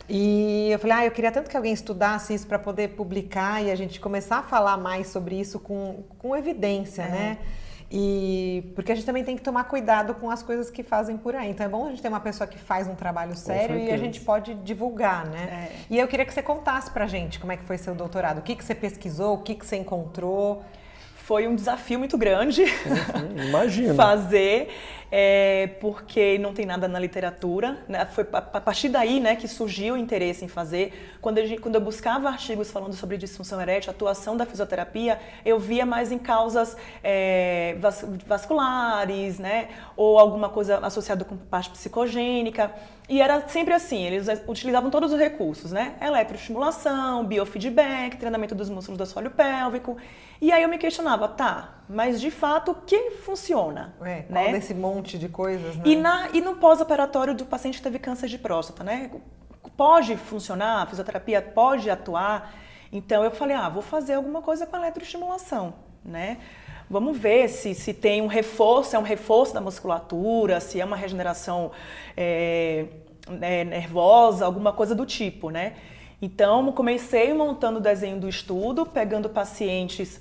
E 0.09 0.71
eu 0.71 0.79
falei, 0.79 0.97
ah, 0.97 1.05
eu 1.07 1.11
queria 1.11 1.33
tanto 1.33 1.49
que 1.49 1.57
alguém 1.57 1.73
estudasse 1.73 2.35
isso 2.35 2.47
para 2.47 2.59
poder 2.59 2.91
publicar 2.91 3.63
e 3.65 3.71
a 3.71 3.75
gente 3.75 3.99
começar 3.99 4.39
a 4.39 4.43
falar 4.43 4.77
mais 4.77 5.09
sobre 5.09 5.41
isso 5.41 5.59
com, 5.59 6.05
com 6.19 6.37
evidência, 6.37 7.03
é. 7.03 7.09
né? 7.09 7.39
E 7.97 8.73
porque 8.75 8.91
a 8.91 8.95
gente 8.97 9.05
também 9.07 9.23
tem 9.23 9.37
que 9.37 9.43
tomar 9.43 9.63
cuidado 9.65 10.17
com 10.17 10.29
as 10.29 10.43
coisas 10.43 10.69
que 10.69 10.83
fazem 10.83 11.17
por 11.17 11.37
aí. 11.37 11.51
Então 11.51 11.65
é 11.65 11.69
bom 11.69 11.87
a 11.87 11.91
gente 11.91 12.03
ter 12.03 12.09
uma 12.09 12.19
pessoa 12.19 12.45
que 12.45 12.59
faz 12.59 12.89
um 12.89 12.95
trabalho 12.97 13.37
sério 13.37 13.79
e 13.79 13.93
a 13.93 13.97
gente 13.97 14.21
pode 14.21 14.53
divulgar, 14.55 15.25
né? 15.27 15.71
É. 15.71 15.77
E 15.89 15.97
eu 15.97 16.09
queria 16.09 16.27
que 16.27 16.35
você 16.35 16.43
contasse 16.43 16.91
pra 16.91 17.07
gente 17.07 17.39
como 17.39 17.53
é 17.53 17.57
que 17.57 17.63
foi 17.63 17.79
seu 17.79 17.95
doutorado, 17.95 18.39
o 18.39 18.43
que, 18.43 18.57
que 18.57 18.65
você 18.65 18.75
pesquisou, 18.75 19.35
o 19.35 19.39
que, 19.39 19.55
que 19.55 19.65
você 19.65 19.77
encontrou. 19.77 20.65
Foi 21.25 21.49
um 21.49 21.54
desafio 21.54 21.99
muito 21.99 22.19
grande. 22.19 22.64
Imagina. 23.49 23.95
fazer 23.97 24.69
é, 25.11 25.69
porque 25.81 26.38
não 26.38 26.52
tem 26.52 26.66
nada 26.66 26.87
na 26.87 26.99
literatura. 26.99 27.78
Né? 27.88 28.04
Foi 28.04 28.26
a 28.31 28.61
partir 28.61 28.90
daí 28.90 29.21
né, 29.21 29.35
que 29.35 29.49
surgiu 29.49 29.94
o 29.94 29.96
interesse 29.96 30.44
em 30.44 30.49
fazer. 30.49 31.16
Quando 31.22 31.38
eu, 31.38 31.61
quando 31.61 31.77
eu 31.77 31.81
buscava 31.81 32.29
artigos 32.29 32.70
falando 32.70 32.92
sobre 32.94 33.16
disfunção 33.16 33.59
erétil, 33.61 33.90
atuação 33.90 34.37
da 34.37 34.44
fisioterapia, 34.44 35.18
eu 35.46 35.59
via 35.59 35.87
mais 35.87 36.12
em 36.12 36.18
causas 36.18 36.77
é, 37.03 37.77
vasculares, 38.27 39.38
né, 39.38 39.68
ou 39.96 40.18
alguma 40.18 40.49
coisa 40.49 40.79
associada 40.79 41.25
com 41.25 41.37
parte 41.37 41.70
psicogênica. 41.70 42.70
E 43.07 43.21
era 43.21 43.47
sempre 43.49 43.75
assim, 43.75 44.03
eles 44.03 44.27
utilizavam 44.47 44.90
todos 44.90 45.12
os 45.12 45.19
recursos, 45.19 45.73
né? 45.73 45.95
Eletroestimulação, 46.01 47.25
biofeedback, 47.27 48.17
treinamento 48.17 48.55
dos 48.55 48.71
músculos 48.71 48.97
do 48.97 49.03
assoalho 49.03 49.31
pélvico. 49.31 49.99
E 50.40 50.51
aí 50.51 50.62
eu 50.62 50.69
me 50.69 50.79
questionava, 50.79 51.29
tá, 51.29 51.83
mas 51.88 52.19
de 52.19 52.31
fato 52.31 52.71
o 52.71 52.75
que 52.75 53.11
funciona? 53.11 53.95
É, 54.03 54.23
qual 54.23 54.45
né? 54.45 54.53
desse 54.53 54.73
monte 54.73 55.19
de 55.19 55.29
coisas, 55.29 55.77
né? 55.77 55.83
E, 55.85 55.97
na, 55.97 56.31
e 56.33 56.40
no 56.40 56.57
pós-operatório 56.57 57.35
do 57.35 57.45
paciente 57.45 57.77
que 57.77 57.83
teve 57.83 57.99
câncer 57.99 58.27
de 58.27 58.38
próstata, 58.38 58.83
né? 58.83 59.11
Pode 59.77 60.17
funcionar, 60.17 60.83
a 60.83 60.87
fisioterapia 60.87 61.43
pode 61.43 61.90
atuar. 61.90 62.55
Então 62.90 63.23
eu 63.23 63.31
falei, 63.31 63.55
ah, 63.55 63.69
vou 63.69 63.83
fazer 63.83 64.14
alguma 64.14 64.40
coisa 64.40 64.67
com 64.67 64.77
eletroestimulação, 64.77 65.75
né? 66.03 66.38
Vamos 66.88 67.16
ver 67.16 67.49
se, 67.49 67.75
se 67.75 67.94
tem 67.94 68.20
um 68.20 68.27
reforço, 68.27 68.94
é 68.94 68.99
um 68.99 69.03
reforço 69.03 69.55
da 69.55 69.61
musculatura, 69.61 70.61
se 70.61 70.81
é 70.81 70.85
uma 70.85 70.97
regeneração 70.97 71.73
é, 72.16 72.87
é, 73.40 73.64
nervosa, 73.64 74.44
alguma 74.44 74.73
coisa 74.73 74.94
do 74.94 75.07
tipo, 75.07 75.51
né? 75.51 75.75
Então, 76.20 76.73
comecei 76.73 77.33
montando 77.33 77.79
o 77.79 77.83
desenho 77.83 78.20
do 78.20 78.29
estudo, 78.29 78.87
pegando 78.87 79.29
pacientes 79.29 80.20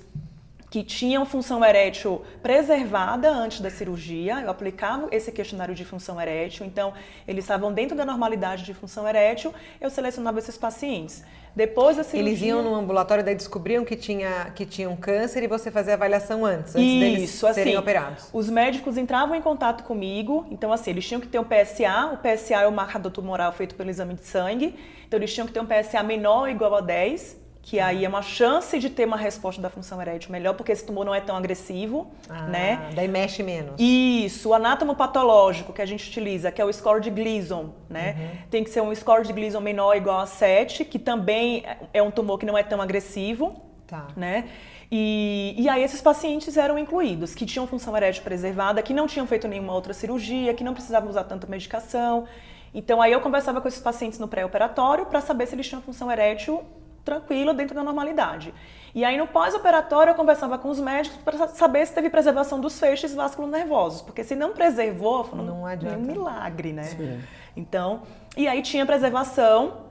que 0.74 0.82
tinham 0.82 1.24
função 1.24 1.64
erétil 1.64 2.22
preservada 2.42 3.30
antes 3.30 3.60
da 3.60 3.70
cirurgia. 3.70 4.40
Eu 4.40 4.50
aplicava 4.50 5.06
esse 5.12 5.30
questionário 5.30 5.72
de 5.72 5.84
função 5.84 6.20
erétil, 6.20 6.66
então 6.66 6.92
eles 7.28 7.44
estavam 7.44 7.72
dentro 7.72 7.96
da 7.96 8.04
normalidade 8.04 8.64
de 8.64 8.74
função 8.74 9.06
erétil, 9.06 9.54
eu 9.80 9.88
selecionava 9.88 10.40
esses 10.40 10.58
pacientes. 10.58 11.22
Depois 11.54 11.96
da 11.96 12.02
cirurgia... 12.02 12.28
Eles 12.28 12.42
iam 12.42 12.60
no 12.60 12.74
ambulatório 12.74 13.24
e 13.24 13.34
descobriam 13.36 13.84
que, 13.84 13.94
tinha, 13.94 14.50
que 14.56 14.66
tinham 14.66 14.96
câncer 14.96 15.44
e 15.44 15.46
você 15.46 15.70
fazia 15.70 15.92
a 15.92 15.94
avaliação 15.94 16.44
antes, 16.44 16.74
antes 16.74 16.90
Isso, 16.90 16.98
deles 16.98 17.44
assim, 17.44 17.54
serem 17.54 17.76
operados. 17.76 18.28
Os 18.32 18.50
médicos 18.50 18.98
entravam 18.98 19.36
em 19.36 19.40
contato 19.40 19.84
comigo, 19.84 20.44
então 20.50 20.72
assim, 20.72 20.90
eles 20.90 21.06
tinham 21.06 21.20
que 21.20 21.28
ter 21.28 21.38
um 21.38 21.44
PSA, 21.44 22.14
o 22.14 22.16
PSA 22.16 22.62
é 22.62 22.66
o 22.66 22.72
marcador 22.72 23.12
tumoral 23.12 23.52
feito 23.52 23.76
pelo 23.76 23.90
exame 23.90 24.14
de 24.14 24.24
sangue, 24.24 24.74
então 25.06 25.20
eles 25.20 25.32
tinham 25.32 25.46
que 25.46 25.52
ter 25.52 25.60
um 25.60 25.66
PSA 25.66 26.02
menor 26.02 26.40
ou 26.40 26.48
igual 26.48 26.74
a 26.74 26.80
10, 26.80 27.43
que 27.64 27.80
aí 27.80 28.04
é 28.04 28.08
uma 28.08 28.20
chance 28.20 28.78
de 28.78 28.90
ter 28.90 29.06
uma 29.06 29.16
resposta 29.16 29.60
da 29.60 29.70
função 29.70 30.00
erétil 30.00 30.30
melhor, 30.30 30.52
porque 30.52 30.70
esse 30.70 30.84
tumor 30.84 31.02
não 31.02 31.14
é 31.14 31.20
tão 31.22 31.34
agressivo, 31.34 32.06
ah, 32.28 32.42
né? 32.42 32.90
Daí 32.94 33.08
mexe 33.08 33.42
menos. 33.42 33.76
Isso, 33.78 34.50
o 34.50 34.54
anátomo 34.54 34.94
patológico 34.94 35.72
que 35.72 35.80
a 35.80 35.86
gente 35.86 36.06
utiliza, 36.06 36.52
que 36.52 36.60
é 36.60 36.64
o 36.64 36.70
score 36.70 37.00
de 37.00 37.08
Gleason, 37.08 37.70
né? 37.88 38.16
Uhum. 38.18 38.48
Tem 38.50 38.62
que 38.62 38.68
ser 38.68 38.82
um 38.82 38.94
score 38.94 39.26
de 39.26 39.32
Gleason 39.32 39.60
menor 39.60 39.86
ou 39.86 39.94
igual 39.94 40.20
a 40.20 40.26
7, 40.26 40.84
que 40.84 40.98
também 40.98 41.64
é 41.94 42.02
um 42.02 42.10
tumor 42.10 42.38
que 42.38 42.44
não 42.44 42.56
é 42.56 42.62
tão 42.62 42.82
agressivo, 42.82 43.58
tá. 43.86 44.08
né? 44.14 44.44
E, 44.92 45.54
e 45.56 45.66
aí 45.66 45.82
esses 45.82 46.02
pacientes 46.02 46.58
eram 46.58 46.78
incluídos, 46.78 47.34
que 47.34 47.46
tinham 47.46 47.66
função 47.66 47.96
erétil 47.96 48.22
preservada, 48.22 48.82
que 48.82 48.92
não 48.92 49.06
tinham 49.06 49.26
feito 49.26 49.48
nenhuma 49.48 49.72
outra 49.72 49.94
cirurgia, 49.94 50.52
que 50.52 50.62
não 50.62 50.74
precisavam 50.74 51.08
usar 51.08 51.24
tanta 51.24 51.46
medicação. 51.46 52.26
Então 52.74 53.00
aí 53.00 53.10
eu 53.10 53.22
conversava 53.22 53.58
com 53.62 53.68
esses 53.68 53.80
pacientes 53.80 54.18
no 54.18 54.28
pré-operatório 54.28 55.06
para 55.06 55.22
saber 55.22 55.46
se 55.46 55.54
eles 55.54 55.66
tinham 55.66 55.80
função 55.80 56.12
erétil 56.12 56.62
tranquila 57.04 57.52
dentro 57.52 57.74
da 57.74 57.82
normalidade. 57.82 58.54
E 58.94 59.04
aí 59.04 59.18
no 59.18 59.26
pós-operatório 59.26 60.12
eu 60.12 60.14
conversava 60.14 60.56
com 60.56 60.68
os 60.68 60.78
médicos 60.78 61.18
para 61.18 61.48
saber 61.48 61.84
se 61.86 61.92
teve 61.92 62.08
preservação 62.08 62.60
dos 62.60 62.78
feixes 62.78 63.14
vasculonervosos, 63.14 64.02
porque 64.02 64.22
se 64.22 64.36
não 64.36 64.52
preservou, 64.52 65.28
não, 65.34 65.44
não 65.44 65.66
adianta. 65.66 65.98
um 65.98 66.02
milagre, 66.02 66.72
né? 66.72 66.84
Sim. 66.84 67.20
Então, 67.56 68.02
e 68.36 68.48
aí 68.48 68.62
tinha 68.62 68.86
preservação 68.86 69.83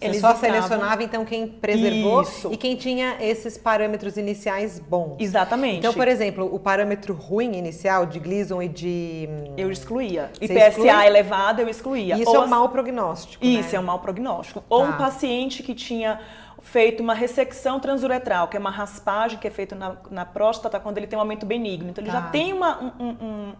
Eles 0.00 0.20
só 0.20 0.34
selecionava 0.36 1.02
então 1.02 1.24
quem 1.24 1.48
preservou 1.48 2.22
Isso. 2.22 2.52
e 2.52 2.56
quem 2.56 2.76
tinha 2.76 3.16
esses 3.20 3.58
parâmetros 3.58 4.16
iniciais 4.16 4.78
bons. 4.78 5.16
Exatamente. 5.18 5.78
Então, 5.78 5.92
por 5.92 6.06
exemplo, 6.06 6.48
o 6.54 6.58
parâmetro 6.60 7.14
ruim 7.14 7.56
inicial 7.56 8.06
de 8.06 8.18
Gleason 8.20 8.62
e 8.62 8.68
de. 8.68 9.28
Eu 9.56 9.70
excluía. 9.72 10.30
Você 10.38 10.44
IPSA 10.44 10.68
exclui? 10.68 10.88
elevado, 11.06 11.60
eu 11.62 11.68
excluía. 11.68 12.16
Isso 12.16 12.30
Ou 12.30 12.36
é 12.36 12.38
um 12.38 12.42
as- 12.44 12.50
mau 12.50 12.68
prognóstico. 12.68 13.44
Isso, 13.44 13.70
né? 13.70 13.74
é 13.76 13.80
um 13.80 13.84
mau 13.84 13.98
prognóstico. 13.98 14.62
Ou 14.68 14.82
Tá. 14.82 14.88
um 14.88 14.92
paciente 14.96 15.62
que 15.64 15.74
tinha 15.74 16.20
feito 16.62 17.02
uma 17.02 17.14
ressecção 17.14 17.80
transuretral, 17.80 18.46
que 18.48 18.56
é 18.56 18.60
uma 18.60 18.70
raspagem 18.70 19.38
que 19.38 19.46
é 19.48 19.50
feita 19.50 19.74
na, 19.74 19.96
na 20.10 20.24
próstata 20.24 20.78
quando 20.78 20.98
ele 20.98 21.06
tem 21.06 21.16
um 21.16 21.22
aumento 21.22 21.46
benigno. 21.46 21.90
Então, 21.90 22.04
ele 22.04 22.12
Tá. 22.12 22.20
já 22.20 22.26
tem 22.28 22.52
uma, 22.52 22.78
um- 22.82 22.92
um- 23.04 23.16
um- 23.26 23.52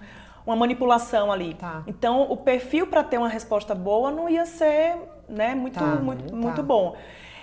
uma 0.49 0.57
manipulação 0.57 1.31
ali. 1.31 1.53
Tá. 1.55 1.83
Então, 1.87 2.23
o 2.23 2.37
perfil 2.37 2.87
para 2.87 3.05
ter 3.05 3.19
uma 3.19 3.29
resposta 3.29 3.75
boa 3.75 4.11
não 4.11 4.29
ia 4.31 4.47
ser 4.47 4.97
né, 5.29 5.55
muito, 5.55 5.79
Tá. 5.79 5.85
muito, 5.97 6.25
Tá. 6.31 6.35
muito 6.37 6.63
bom. 6.63 6.97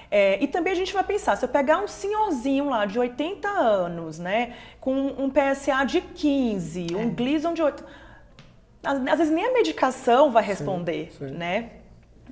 É, 0.09 0.41
e 0.43 0.47
também 0.47 0.73
a 0.73 0.75
gente 0.75 0.91
vai 0.93 1.03
pensar, 1.03 1.35
se 1.35 1.45
eu 1.45 1.49
pegar 1.49 1.77
um 1.79 1.87
senhorzinho 1.87 2.69
lá 2.69 2.85
de 2.85 2.97
80 2.97 3.47
anos, 3.47 4.17
né, 4.17 4.53
com 4.79 4.93
um 5.19 5.29
PSA 5.29 5.83
de 5.85 6.01
15, 6.01 6.87
É. 6.93 6.97
um 6.97 7.13
Gleason 7.13 7.53
de 7.53 7.61
8, 7.61 7.83
às, 8.83 8.97
às 9.07 9.17
vezes 9.19 9.31
nem 9.33 9.45
a 9.45 9.53
medicação 9.53 10.31
vai 10.31 10.43
responder, 10.43 11.11
sim. 11.17 11.25
né? 11.31 11.69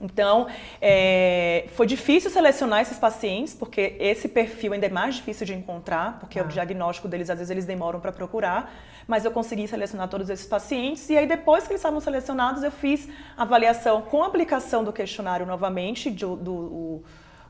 Então, 0.01 0.47
é, 0.81 1.65
foi 1.75 1.85
difícil 1.85 2.29
selecionar 2.31 2.81
esses 2.81 2.97
pacientes, 2.97 3.53
porque 3.53 3.95
esse 3.99 4.27
perfil 4.27 4.73
ainda 4.73 4.87
é 4.87 4.89
mais 4.89 5.15
difícil 5.15 5.45
de 5.45 5.53
encontrar, 5.53 6.17
porque 6.19 6.39
Ah. 6.39 6.43
o 6.43 6.47
diagnóstico 6.47 7.07
deles, 7.07 7.29
às 7.29 7.37
vezes, 7.37 7.51
eles 7.51 7.65
demoram 7.65 7.99
para 7.99 8.11
procurar, 8.11 8.73
mas 9.07 9.25
eu 9.25 9.31
consegui 9.31 9.67
selecionar 9.67 10.07
todos 10.07 10.29
esses 10.29 10.45
pacientes, 10.45 11.09
e 11.09 11.17
aí 11.17 11.27
depois 11.27 11.63
que 11.65 11.71
eles 11.71 11.79
estavam 11.79 11.99
selecionados, 11.99 12.63
eu 12.63 12.71
fiz 12.71 13.07
avaliação 13.37 14.01
com 14.01 14.23
aplicação 14.23 14.83
do 14.83 14.91
questionário 14.93 15.45
novamente, 15.45 16.09
de, 16.11 16.25
do, 16.25 16.53
o- 16.53 17.03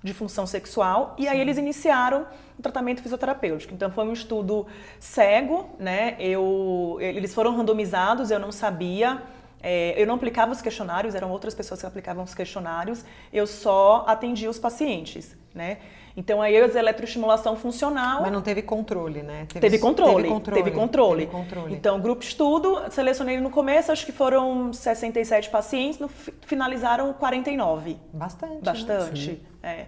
de 0.04 0.14
função 0.14 0.46
sexual, 0.46 1.16
e 1.18 1.28
aí 1.30 1.40
eles 1.40 1.58
iniciaram 1.58 2.26
o 2.60 2.62
tratamento 2.62 3.02
fisioterapêutico. 3.02 3.74
Então, 3.74 3.90
foi 3.90 4.06
um 4.06 4.12
estudo 4.12 4.68
cego, 5.00 5.70
né? 5.80 6.16
Eu, 6.20 6.98
eles 7.00 7.34
foram 7.34 7.56
randomizados, 7.56 8.30
eu 8.30 8.38
não 8.40 8.52
sabia, 8.52 9.22
é, 9.62 9.94
eu 9.96 10.06
não 10.06 10.16
aplicava 10.16 10.52
os 10.52 10.62
questionários, 10.62 11.16
eram 11.16 11.32
outras 11.32 11.56
pessoas 11.56 11.80
que 11.80 11.86
aplicavam 11.86 12.22
os 12.24 12.36
questionários, 12.36 13.06
eu 13.32 13.48
só 13.48 14.04
atendia 14.06 14.50
os 14.50 14.60
pacientes, 14.60 15.38
né? 15.56 15.78
Então 16.16 16.42
aí 16.42 16.56
eu 16.56 16.68
fiz 16.68 16.76
eletroestimulação 16.76 17.56
funcional. 17.56 18.22
Mas 18.22 18.32
não 18.32 18.42
teve 18.42 18.62
controle, 18.62 19.24
né? 19.24 19.48
Teve 19.60 19.80
controle, 19.80 20.16
Teve 20.18 20.30
controle. 20.30 20.64
teve 20.64 20.76
controle. 20.76 21.26
teve 21.26 21.32
controle. 21.32 21.74
Então, 21.76 22.00
grupo 22.00 22.22
estudo, 22.24 22.82
selecionei 22.92 23.40
no 23.40 23.50
começo, 23.50 23.92
acho 23.92 24.06
que 24.06 24.12
foram 24.12 24.72
67 24.72 25.50
pacientes, 25.50 26.00
no, 26.00 26.08
fi- 26.08 26.34
finalizaram 26.42 27.12
49. 27.14 27.98
Bastante. 28.14 28.54
né? 28.54 28.60
Bastante. 28.62 29.42
é. 29.64 29.86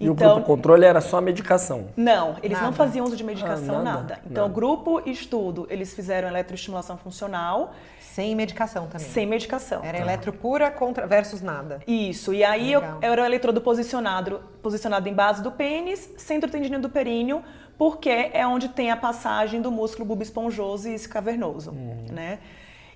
E 0.00 0.08
o 0.08 0.12
Então, 0.12 0.34
grupo 0.34 0.46
controle 0.46 0.84
era 0.84 1.00
só 1.00 1.16
a 1.18 1.20
medicação. 1.20 1.88
não, 1.96 2.36
eles 2.40 2.56
não 2.58 2.66
Nada. 2.66 2.76
faziam 2.76 3.04
uso 3.04 3.16
de 3.16 3.24
medicação, 3.24 3.80
Ah, 3.80 3.82
nada. 3.82 3.98
nada, 4.02 4.20
Então, 4.30 4.44
nada. 4.44 4.54
grupo 4.54 5.02
estudo, 5.04 5.66
eles 5.68 5.92
fizeram 5.92 6.28
eletroestimulação 6.28 6.96
funcional 6.96 7.74
Sem 8.18 8.34
medicação 8.34 8.88
também. 8.88 9.06
sem 9.06 9.26
medicação. 9.26 9.84
Era 9.84 9.96
eletro 9.98 10.32
pura 10.32 10.72
contra 10.72 11.06
versus 11.06 11.40
nada. 11.40 11.80
Isso, 11.86 12.34
e 12.34 12.42
aí 12.42 12.72
eu, 12.72 12.80
Legal. 12.80 12.98
era 13.00 13.22
o 13.22 13.24
eletrodo 13.24 13.60
posicionado, 13.60 14.42
posicionado 14.60 15.08
em 15.08 15.14
base 15.14 15.40
do 15.40 15.52
pênis, 15.52 16.12
centro 16.16 16.50
tendinino 16.50 16.82
do 16.82 16.90
períneo, 16.90 17.44
porque 17.78 18.10
é 18.32 18.44
onde 18.44 18.70
tem 18.70 18.90
a 18.90 18.96
passagem 18.96 19.62
do 19.62 19.70
músculo 19.70 20.04
bulbo 20.04 20.24
esponjoso 20.24 20.88
e 20.88 20.94
esse 20.94 21.08
cavernoso, 21.08 21.70
né? 22.10 22.40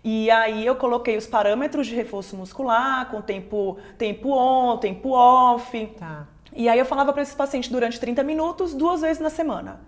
E 0.03 0.29
aí 0.29 0.67
eu 0.67 0.75
coloquei 0.75 1.17
os 1.17 1.29
parâmetros 1.29 1.87
de 1.87 1.95
reforço 1.95 2.37
muscular, 2.37 3.09
com 3.09 3.23
tempo, 3.23 3.79
tempo 3.97 4.31
on, 4.31 4.77
tempo 4.79 5.11
off. 5.11 5.87
Tá. 5.97 6.27
E 6.53 6.69
aí 6.69 6.81
eu 6.81 6.85
falava 6.85 7.13
para 7.13 7.23
esses 7.23 7.37
pacientes 7.37 7.71
durante 7.71 8.01
30 8.01 8.25
minutos, 8.25 8.75
duas 8.75 9.03
vezes 9.03 9.23
na 9.23 9.31
semana. 9.31 9.81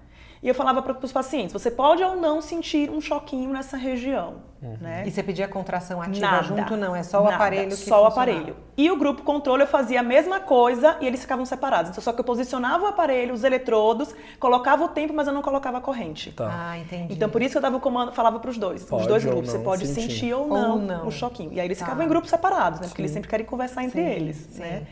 E 0.44 0.48
eu 0.48 0.54
falava 0.54 0.82
para 0.82 0.94
os 1.02 1.10
pacientes, 1.10 1.54
você 1.54 1.70
pode 1.70 2.02
ou 2.02 2.16
não 2.16 2.42
sentir 2.42 2.90
um 2.90 3.00
choquinho 3.00 3.48
nessa 3.50 3.78
região, 3.78 4.42
né? 4.78 5.02
E 5.06 5.10
você 5.10 5.22
pedia 5.22 5.48
contração 5.48 6.02
ativa 6.02 6.20
Nada. 6.20 6.42
junto? 6.42 6.76
Não, 6.76 6.94
é 6.94 7.02
só 7.02 7.20
o 7.20 7.24
Nada, 7.24 7.36
aparelho 7.36 7.70
que 7.70 7.76
Só 7.76 8.02
o 8.02 8.06
aparelho. 8.06 8.54
E 8.76 8.90
o 8.90 8.96
grupo 8.98 9.22
controle 9.22 9.62
eu 9.62 9.66
fazia 9.66 10.00
a 10.00 10.02
mesma 10.02 10.40
coisa 10.40 10.98
e 11.00 11.06
eles 11.06 11.22
ficavam 11.22 11.46
separados. 11.46 11.92
Então, 11.92 12.04
só 12.04 12.12
que 12.12 12.20
eu 12.20 12.24
posicionava 12.24 12.84
o 12.84 12.86
aparelho, 12.88 13.32
os 13.32 13.42
eletrodos, 13.42 14.14
colocava 14.38 14.84
o 14.84 14.88
tempo, 14.88 15.14
mas 15.14 15.26
eu 15.26 15.32
não 15.32 15.40
colocava 15.40 15.78
a 15.78 15.80
corrente. 15.80 16.30
Tá. 16.32 16.50
Ah, 16.72 16.78
entendi. 16.78 17.14
Então, 17.14 17.30
por 17.30 17.40
isso 17.40 17.52
que 17.52 17.56
eu 17.58 17.62
dava 17.62 17.78
o 17.78 17.80
comando, 17.80 18.12
falava 18.12 18.38
para 18.38 18.50
os 18.50 18.58
dois, 18.58 18.84
Pode 18.84 19.00
os 19.04 19.08
dois 19.08 19.24
grupos. 19.24 19.48
Você 19.50 19.56
não 19.56 19.64
pode 19.64 19.86
sentir. 19.86 20.10
sentir 20.12 20.34
ou 20.34 20.42
Ou 20.42 20.48
não, 20.48 20.76
não. 20.78 21.06
o 21.06 21.10
choquinho. 21.10 21.54
E 21.54 21.58
aí 21.60 21.66
eles 21.66 21.78
Tá. 21.78 21.86
ficavam 21.86 22.04
em 22.04 22.08
grupos 22.08 22.28
separados, 22.28 22.80
né? 22.80 22.86
Porque 22.88 23.00
eles 23.00 23.12
Sim. 23.12 23.14
sempre 23.14 23.30
querem 23.30 23.46
conversar 23.46 23.82
entre 23.82 23.98
Sim, 24.02 24.08
eles, 24.10 24.36
sim. 24.50 24.60
né? 24.60 24.82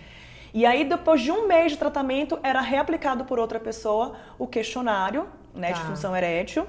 E 0.55 0.65
aí, 0.67 0.85
depois 0.85 1.21
de 1.21 1.31
um 1.31 1.47
mês 1.47 1.73
de 1.73 1.79
tratamento, 1.79 2.39
era 2.43 2.61
reaplicado 2.63 3.25
por 3.27 3.39
outra 3.39 3.61
pessoa 3.61 4.15
o 4.39 4.47
questionário 4.47 5.27
né, 5.55 5.73
de 5.73 5.81
Tá. 5.81 5.87
função 5.87 6.17
erétil, 6.17 6.67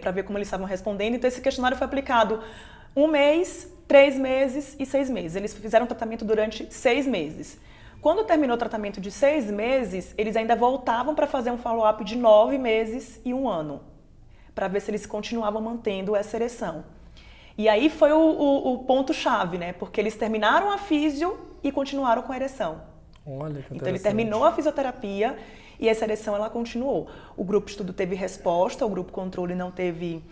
para 0.00 0.10
ver 0.10 0.22
como 0.24 0.38
eles 0.38 0.48
estavam 0.48 0.66
respondendo. 0.66 1.14
Então, 1.14 1.28
esse 1.28 1.40
questionário 1.40 1.76
foi 1.76 1.86
aplicado 1.86 2.40
um 2.96 3.06
mês, 3.06 3.72
três 3.86 4.16
meses 4.16 4.76
e 4.78 4.86
seis 4.86 5.10
meses. 5.10 5.36
Eles 5.36 5.52
fizeram 5.54 5.86
tratamento 5.86 6.24
durante 6.24 6.72
seis 6.72 7.06
meses. 7.06 7.58
Quando 8.00 8.24
terminou 8.24 8.56
o 8.56 8.58
tratamento 8.58 9.00
de 9.00 9.10
seis 9.10 9.46
meses, 9.50 10.12
eles 10.18 10.36
ainda 10.36 10.56
voltavam 10.56 11.14
para 11.14 11.26
fazer 11.26 11.50
um 11.50 11.58
follow-up 11.58 12.02
de 12.04 12.16
nove 12.16 12.58
meses 12.58 13.20
e 13.24 13.32
um 13.32 13.48
ano, 13.48 13.80
para 14.54 14.66
ver 14.68 14.80
se 14.80 14.90
eles 14.90 15.06
continuavam 15.06 15.62
mantendo 15.62 16.16
essa 16.16 16.36
ereção. 16.36 16.84
E 17.56 17.68
aí 17.68 17.88
foi 17.90 18.10
o, 18.12 18.18
o- 18.18 18.72
o 18.74 18.78
ponto-chave, 18.84 19.56
né? 19.58 19.72
Porque 19.74 20.00
eles 20.00 20.16
terminaram 20.16 20.70
a 20.70 20.78
físio 20.78 21.38
e 21.62 21.70
continuaram 21.70 22.22
com 22.22 22.32
a 22.32 22.36
ereção. 22.36 22.82
Olha 23.24 23.62
que 23.62 23.74
Então 23.76 23.86
ele 23.88 23.98
terminou 24.00 24.44
a 24.44 24.52
fisioterapia 24.52 25.36
e 25.82 25.88
essa 25.88 26.04
ereção 26.04 26.34
ela 26.36 26.48
continuou. 26.48 27.08
O 27.36 27.42
grupo 27.42 27.68
estudo 27.68 27.92
teve 27.92 28.14
resposta, 28.14 28.86
o 28.86 28.88
grupo 28.88 29.10
controle 29.12 29.54
não 29.54 29.70
teve 29.72 30.22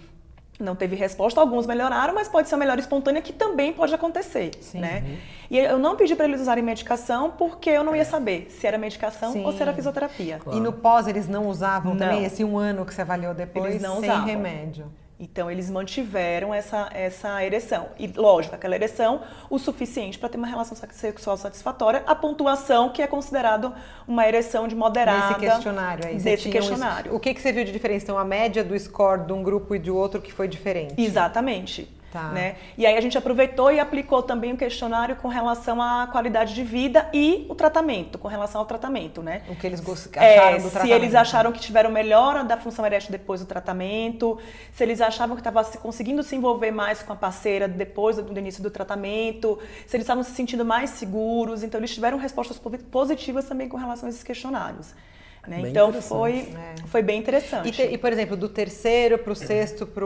não 0.61 0.77
teve 0.77 0.95
resposta. 0.95 1.41
Alguns 1.41 1.67
melhoraram, 1.67 2.15
mas 2.15 2.29
pode 2.29 2.47
ser 2.47 2.55
uma 2.55 2.59
melhora 2.61 2.79
espontânea 2.79 3.23
que 3.23 3.33
também 3.33 3.73
pode 3.73 3.95
acontecer, 3.95 4.51
Sim. 4.61 4.79
né? 4.79 5.19
E 5.51 5.59
eu 5.59 5.79
não 5.79 5.97
pedi 5.97 6.15
para 6.15 6.27
eles 6.27 6.39
usarem 6.41 6.63
medicação 6.63 7.31
porque 7.31 7.71
eu 7.71 7.83
não 7.83 7.97
ia 7.97 8.05
saber 8.05 8.47
se 8.51 8.67
era 8.67 8.77
medicação 8.77 9.33
Sim. 9.33 9.43
ou 9.45 9.53
se 9.53 9.63
era 9.63 9.73
fisioterapia. 9.73 10.39
E 10.53 10.61
no 10.61 10.71
pós 10.73 11.09
eles 11.09 11.27
não 11.27 11.49
usavam 11.49 11.95
Não. 11.95 11.99
também 11.99 12.25
esse 12.27 12.45
um 12.45 12.59
ano 12.59 12.85
que 12.85 12.93
você 12.95 13.01
avaliou 13.01 13.33
depois 13.35 13.71
Eles 13.71 13.83
não 13.83 14.01
sem 14.01 14.11
usavam. 14.11 14.27
remédio? 14.27 14.85
Então 15.21 15.51
eles 15.51 15.69
mantiveram 15.71 16.55
essa, 16.55 16.89
essa 16.95 17.45
ereção. 17.45 17.89
E 17.99 18.07
lógico, 18.07 18.55
aquela 18.55 18.75
ereção 18.75 19.21
o 19.51 19.59
suficiente 19.59 20.19
para 20.19 20.31
ter 20.31 20.39
uma 20.39 20.47
relação 20.47 20.75
sexual 20.93 21.37
satisfatória, 21.37 22.03
a 22.07 22.15
pontuação 22.15 22.89
que 22.89 23.03
é 23.03 23.07
considerado 23.07 23.75
uma 24.09 24.27
ereção 24.27 24.67
de 24.67 24.75
moderada. 24.75 25.37
Nesse 25.37 25.41
questionário 25.41 26.07
aí. 26.07 26.17
Desse 26.17 26.49
questionário. 26.49 27.15
o 27.15 27.21
que, 27.21 27.35
que 27.35 27.43
você 27.43 27.53
viu 27.53 27.65
de 27.65 27.71
diferença? 27.71 28.05
Então, 28.05 28.19
a 28.19 28.25
média 28.25 28.65
do 28.65 28.79
score 28.79 29.27
de 29.27 29.33
um 29.35 29.43
grupo 29.43 29.75
e 29.75 29.79
de 29.79 29.91
outro 29.91 30.23
que 30.23 30.33
foi 30.33 30.49
diferente. 30.49 30.95
Exatamente. 30.97 32.00
Tá. 32.13 32.25
Né? 32.31 32.57
E 32.77 32.85
aí 32.85 32.97
a 32.97 33.01
gente 33.01 33.17
aproveitou 33.17 33.71
e 33.71 33.79
aplicou 33.79 34.21
também 34.21 34.53
o 34.53 34.57
questionário 34.57 35.15
com 35.15 35.29
relação 35.29 35.81
à 35.81 36.09
qualidade 36.11 36.55
de 36.57 36.65
vida 36.65 37.09
e 37.15 37.47
o 37.49 37.55
tratamento, 37.55 38.19
com 38.19 38.27
relação 38.27 38.61
ao 38.61 38.67
tratamento, 38.67 39.23
né? 39.23 39.43
O 39.49 39.55
que 39.55 39.65
eles 39.65 39.81
É, 40.17 40.39
acharam 40.39 40.57
do 40.57 40.63
se 40.65 40.71
tratamento. 40.71 40.97
eles 40.97 41.15
acharam 41.15 41.53
que 41.53 41.61
tiveram 41.61 41.89
melhora 41.91 42.43
da 42.43 42.57
função 42.57 42.85
erétil 42.85 43.13
depois 43.13 43.41
do 43.41 43.47
tratamento, 43.47 44.39
se 44.73 44.83
eles 44.83 45.01
achavam 45.01 45.37
que 45.37 45.41
estavam 45.41 45.63
se- 45.63 45.79
conseguindo 45.79 46.21
se 46.25 46.35
envolver 46.35 46.73
mais 46.73 47.01
com 47.01 47.13
a 47.13 47.17
parceira 47.17 47.69
depois 47.69 48.17
do, 48.17 48.23
do 48.25 48.39
início 48.41 48.61
do 48.61 48.73
tratamento, 48.73 49.57
se 49.87 49.95
eles 49.97 50.03
estavam 50.05 50.25
se 50.25 50.33
sentindo 50.33 50.65
mais 50.65 50.91
seguros, 50.91 51.63
então 51.63 51.79
eles 51.79 51.95
tiveram 51.95 52.19
respostas 52.19 52.59
po- 52.59 52.71
positivas 52.91 53.45
também 53.45 53.69
com 53.69 53.77
relação 53.77 54.07
a 54.07 54.11
esses 54.11 54.25
questionários. 54.25 54.93
Né? 55.47 55.63
Então 55.67 55.93
foi, 55.93 56.49
É. 56.55 56.75
foi 56.87 57.03
bem 57.03 57.19
interessante. 57.19 57.69
E, 57.69 57.73
te- 57.73 57.83
e, 57.95 57.99
por 57.99 58.13
exemplo, 58.13 58.37
do 58.37 58.49
terceiro 58.49 59.19
para 59.19 59.33
o 59.33 59.37
sexto 59.37 59.87
para 59.87 60.05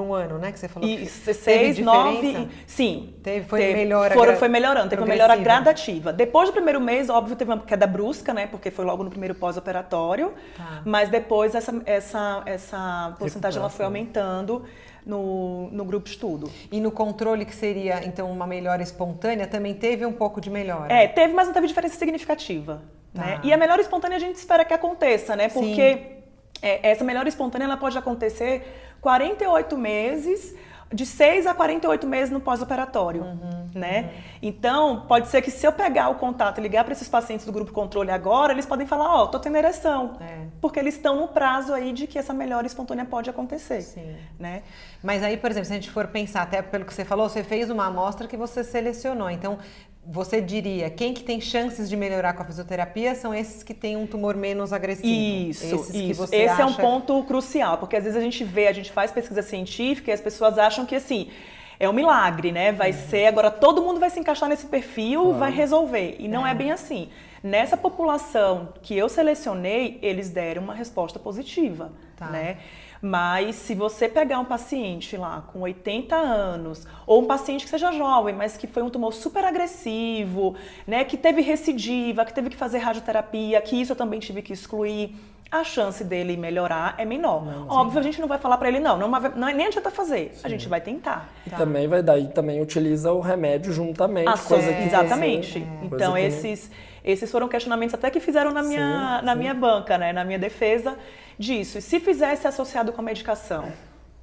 um 0.00 0.14
ano, 0.14 0.38
né? 0.38 0.50
Que 0.52 0.58
você 0.58 0.68
falou. 0.68 0.88
E 0.88 0.96
que 0.98 1.06
se- 1.06 1.34
teve 1.34 1.38
seis, 1.74 1.78
nove, 1.78 2.48
sim. 2.66 3.14
Teve, 3.22 3.46
foi 3.46 3.72
melhora 3.72 4.14
foram- 4.14 4.36
Foi 4.36 4.48
melhorando, 4.48 4.88
teve 4.88 5.02
uma 5.02 5.08
melhora 5.08 5.36
gradativa. 5.36 6.12
Depois 6.12 6.48
do 6.48 6.52
primeiro 6.52 6.80
mês, 6.80 7.08
óbvio, 7.10 7.36
teve 7.36 7.50
uma 7.50 7.60
queda 7.60 7.86
brusca, 7.86 8.32
né? 8.34 8.46
Porque 8.46 8.70
foi 8.70 8.84
logo 8.84 9.04
no 9.04 9.10
primeiro 9.10 9.34
pós-operatório. 9.34 10.32
Tá. 10.56 10.82
Mas 10.84 11.08
depois 11.08 11.54
essa, 11.54 11.82
essa, 11.86 12.42
essa 12.46 13.14
porcentagem 13.18 13.60
ela 13.60 13.68
foi 13.70 13.84
aumentando 13.84 14.64
no, 15.04 15.68
no 15.70 15.84
grupo 15.84 16.08
estudo. 16.08 16.50
E 16.70 16.80
no 16.80 16.90
controle, 16.90 17.44
que 17.44 17.54
seria 17.54 18.04
então 18.06 18.30
uma 18.30 18.46
melhora 18.46 18.82
espontânea, 18.82 19.46
também 19.46 19.74
teve 19.74 20.06
um 20.06 20.12
pouco 20.12 20.40
de 20.40 20.48
melhora. 20.50 20.92
É, 20.92 21.06
teve, 21.08 21.32
mas 21.34 21.46
não 21.46 21.54
teve 21.54 21.66
diferença 21.66 21.96
significativa. 21.96 22.82
Tá. 23.14 23.22
Né? 23.22 23.40
E 23.42 23.52
a 23.52 23.56
melhora 23.56 23.80
espontânea 23.80 24.16
a 24.16 24.20
gente 24.20 24.36
espera 24.36 24.64
que 24.64 24.74
aconteça, 24.74 25.36
né? 25.36 25.48
Porque 25.48 26.22
é, 26.62 26.90
essa 26.90 27.04
melhora 27.04 27.28
espontânea 27.28 27.66
ela 27.66 27.76
pode 27.76 27.96
acontecer 27.98 28.96
48 29.00 29.76
meses, 29.76 30.54
de 30.92 31.06
6 31.06 31.46
a 31.46 31.54
48 31.54 32.06
meses 32.06 32.30
no 32.30 32.40
pós-operatório, 32.40 33.22
Uhum, 33.22 33.66
né? 33.74 34.10
Então, 34.42 35.06
pode 35.08 35.28
ser 35.28 35.40
que 35.40 35.50
se 35.50 35.66
eu 35.66 35.72
pegar 35.72 36.10
o 36.10 36.16
contato 36.16 36.58
e 36.58 36.60
ligar 36.60 36.84
para 36.84 36.92
esses 36.92 37.08
pacientes 37.08 37.46
do 37.46 37.52
grupo 37.52 37.72
controle 37.72 38.10
agora, 38.10 38.52
eles 38.52 38.66
podem 38.66 38.86
falar, 38.86 39.22
ó, 39.22 39.26
tô 39.26 39.38
tendo 39.38 39.56
ereção. 39.56 40.18
É. 40.20 40.46
Porque 40.60 40.78
eles 40.78 40.94
estão 40.94 41.16
no 41.16 41.28
prazo 41.28 41.72
aí 41.72 41.92
de 41.92 42.06
que 42.06 42.18
essa 42.18 42.34
melhora 42.34 42.66
espontânea 42.66 43.04
pode 43.04 43.30
acontecer, 43.30 43.80
Sim. 43.80 44.16
né? 44.38 44.62
Mas 45.02 45.22
aí, 45.22 45.36
por 45.36 45.50
exemplo, 45.50 45.66
se 45.66 45.72
a 45.72 45.76
gente 45.76 45.90
for 45.90 46.06
pensar, 46.08 46.42
até 46.42 46.60
pelo 46.60 46.84
que 46.84 46.92
você 46.92 47.04
falou, 47.04 47.28
você 47.28 47.42
fez 47.42 47.70
uma 47.70 47.86
amostra 47.86 48.28
que 48.28 48.36
você 48.36 48.62
selecionou. 48.62 49.30
Então, 49.30 49.58
você 50.04 50.40
diria, 50.40 50.90
quem 50.90 51.14
que 51.14 51.22
tem 51.22 51.40
chances 51.40 51.88
de 51.88 51.96
melhorar 51.96 52.32
com 52.32 52.42
a 52.42 52.44
fisioterapia 52.44 53.14
são 53.14 53.32
esses 53.32 53.62
que 53.62 53.72
têm 53.72 53.96
um 53.96 54.06
tumor 54.06 54.34
menos 54.34 54.72
agressivo. 54.72 55.06
Isso, 55.06 55.64
esses 55.64 55.94
isso. 55.94 56.24
Esse 56.24 56.48
acha... 56.48 56.62
é 56.62 56.64
um 56.64 56.74
ponto 56.74 57.22
crucial, 57.22 57.78
porque 57.78 57.96
às 57.96 58.04
vezes 58.04 58.18
a 58.18 58.22
gente 58.22 58.42
vê, 58.42 58.66
a 58.66 58.72
gente 58.72 58.90
faz 58.90 59.12
pesquisa 59.12 59.42
científica 59.42 60.10
e 60.10 60.14
as 60.14 60.20
pessoas 60.20 60.58
acham 60.58 60.84
que 60.84 60.96
assim, 60.96 61.30
é 61.78 61.88
um 61.88 61.92
milagre, 61.92 62.50
né? 62.50 62.72
Vai 62.72 62.90
uhum. 62.90 62.98
ser, 63.08 63.26
agora 63.26 63.50
todo 63.50 63.80
mundo 63.80 64.00
vai 64.00 64.10
se 64.10 64.18
encaixar 64.18 64.48
nesse 64.48 64.66
perfil, 64.66 65.22
uhum. 65.22 65.38
vai 65.38 65.52
resolver. 65.52 66.16
E 66.18 66.26
não 66.26 66.46
é. 66.46 66.50
é 66.50 66.54
bem 66.54 66.72
assim. 66.72 67.08
Nessa 67.42 67.76
população 67.76 68.68
que 68.82 68.96
eu 68.96 69.08
selecionei, 69.08 69.98
eles 70.02 70.30
deram 70.30 70.62
uma 70.62 70.74
resposta 70.74 71.18
positiva, 71.18 71.92
tá. 72.16 72.26
né? 72.26 72.58
Mas 73.04 73.56
se 73.56 73.74
você 73.74 74.08
pegar 74.08 74.38
um 74.38 74.44
paciente 74.44 75.16
lá 75.16 75.42
com 75.52 75.62
80 75.62 76.14
anos, 76.14 76.86
ou 77.04 77.22
um 77.22 77.26
paciente 77.26 77.64
que 77.64 77.70
seja 77.70 77.90
jovem, 77.90 78.32
mas 78.32 78.56
que 78.56 78.68
foi 78.68 78.80
um 78.80 78.88
tumor 78.88 79.12
super 79.12 79.44
agressivo, 79.44 80.54
né, 80.86 81.02
que 81.02 81.16
teve 81.16 81.42
recidiva, 81.42 82.24
que 82.24 82.32
teve 82.32 82.48
que 82.48 82.56
fazer 82.56 82.78
radioterapia, 82.78 83.60
que 83.60 83.74
isso 83.74 83.90
eu 83.90 83.96
também 83.96 84.20
tive 84.20 84.40
que 84.40 84.52
excluir, 84.52 85.16
a 85.50 85.64
chance 85.64 86.02
dele 86.04 86.36
melhorar 86.36 86.94
é 86.96 87.04
menor. 87.04 87.44
Não, 87.44 87.68
Óbvio, 87.68 87.98
a 87.98 88.02
gente 88.02 88.20
não 88.20 88.28
vai 88.28 88.38
falar 88.38 88.56
para 88.56 88.68
ele, 88.68 88.78
não, 88.78 88.96
não, 88.96 89.08
não 89.08 89.48
é 89.48 89.52
nem 89.52 89.66
adianta 89.66 89.90
fazer. 89.90 90.30
Sim. 90.34 90.40
A 90.44 90.48
gente 90.48 90.66
vai 90.68 90.80
tentar. 90.80 91.28
E 91.46 91.50
tá? 91.50 91.58
também 91.58 91.86
vai 91.86 92.02
daí 92.02 92.28
também 92.28 92.62
utiliza 92.62 93.12
o 93.12 93.20
remédio 93.20 93.70
juntamente. 93.70 94.28
Ah, 94.28 94.38
coisa 94.38 94.70
é, 94.70 94.74
que 94.74 94.84
exatamente. 94.84 95.58
Então 95.82 96.16
esses, 96.16 96.70
esses 97.04 97.30
foram 97.30 97.48
questionamentos 97.48 97.94
até 97.94 98.10
que 98.10 98.20
fizeram 98.20 98.50
na 98.50 98.62
minha, 98.62 99.18
sim, 99.20 99.26
na 99.26 99.32
sim. 99.32 99.38
minha 99.38 99.54
banca, 99.54 99.98
né, 99.98 100.12
na 100.12 100.24
minha 100.24 100.38
defesa 100.38 100.96
disso. 101.38 101.78
E 101.78 101.82
se 101.82 102.00
fizesse 102.00 102.46
associado 102.46 102.92
com 102.92 103.00
a 103.00 103.04
medicação? 103.04 103.72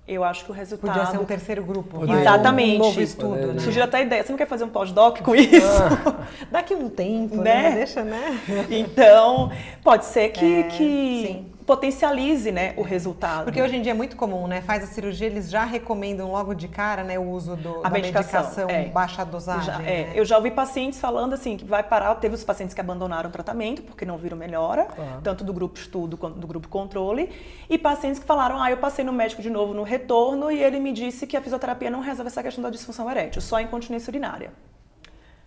Eu 0.08 0.24
acho 0.24 0.44
que 0.44 0.50
o 0.50 0.54
resultado. 0.54 0.92
Podia 0.92 1.12
ser 1.12 1.20
um 1.20 1.26
terceiro 1.26 1.64
grupo. 1.64 2.04
Exatamente. 2.12 2.78
Um 2.78 2.86
novo 2.86 3.00
estudo. 3.00 3.54
Né? 3.54 3.60
Surgiu 3.60 3.84
até 3.84 3.98
a 3.98 4.02
ideia. 4.02 4.24
Você 4.24 4.32
não 4.32 4.38
quer 4.40 4.48
fazer 4.48 4.64
um 4.64 4.70
pós-doc 4.70 5.20
com 5.22 5.36
isso? 5.36 5.68
Ah. 5.84 6.26
Daqui 6.50 6.74
um 6.74 6.90
tempo, 6.90 7.36
né? 7.36 7.70
né? 7.70 7.76
Deixa, 7.76 8.04
né? 8.04 8.40
Então, 8.72 9.52
pode 9.84 10.06
ser 10.06 10.30
que, 10.30 10.62
é, 10.62 10.64
que 10.64 11.28
sim 11.28 11.49
potencialize 11.70 12.52
né, 12.52 12.74
o 12.76 12.82
resultado. 12.82 13.44
Porque 13.44 13.62
hoje 13.62 13.76
em 13.76 13.84
dia 13.84 13.92
é 13.92 13.94
muito 13.94 14.16
comum, 14.16 14.48
né? 14.48 14.60
Faz 14.60 14.84
a 14.84 14.88
cirurgia, 14.88 15.28
eles 15.28 15.52
já 15.52 15.64
recomendam 15.66 16.32
logo 16.32 16.56
de 16.56 16.68
cara 16.68 17.04
né, 17.04 17.20
o 17.20 17.30
uso 17.30 17.56
do, 17.56 17.82
a 17.82 17.84
da 17.84 17.90
medicação, 17.92 18.42
medicação 18.42 18.70
é. 18.72 18.86
baixa 18.86 19.24
dosagem. 19.24 19.66
Já, 19.66 19.76
é. 19.84 20.06
né? 20.06 20.12
Eu 20.16 20.26
já 20.26 20.36
ouvi 20.36 20.50
pacientes 20.50 21.00
falando 21.00 21.34
assim 21.34 21.58
que 21.58 21.64
vai 21.64 21.84
parar, 21.84 22.16
teve 22.16 22.34
os 22.34 22.44
pacientes 22.44 22.74
que 22.74 22.82
abandonaram 22.82 23.30
o 23.30 23.32
tratamento 23.32 23.84
porque 23.84 24.04
não 24.04 24.18
viram 24.18 24.36
melhora, 24.36 24.86
claro. 24.86 25.22
tanto 25.22 25.44
do 25.44 25.54
grupo 25.54 25.78
estudo 25.78 26.18
quanto 26.18 26.40
do 26.40 26.48
grupo 26.48 26.68
controle, 26.68 27.30
e 27.70 27.78
pacientes 27.78 28.20
que 28.20 28.26
falaram, 28.26 28.60
ah, 28.60 28.72
eu 28.72 28.78
passei 28.78 29.06
no 29.06 29.14
médico 29.14 29.44
de 29.44 29.52
novo 29.52 29.72
no 29.72 29.84
retorno 29.84 30.50
e 30.50 30.64
ele 30.64 30.80
me 30.80 30.92
disse 30.92 31.28
que 31.28 31.38
a 31.38 31.42
fisioterapia 31.42 31.92
não 31.92 32.00
resolve 32.00 32.30
essa 32.30 32.42
questão 32.42 32.64
da 32.64 32.72
disfunção 32.72 33.08
erétil, 33.12 33.44
só 33.44 33.60
incontinência 33.62 34.10
urinária. 34.10 34.52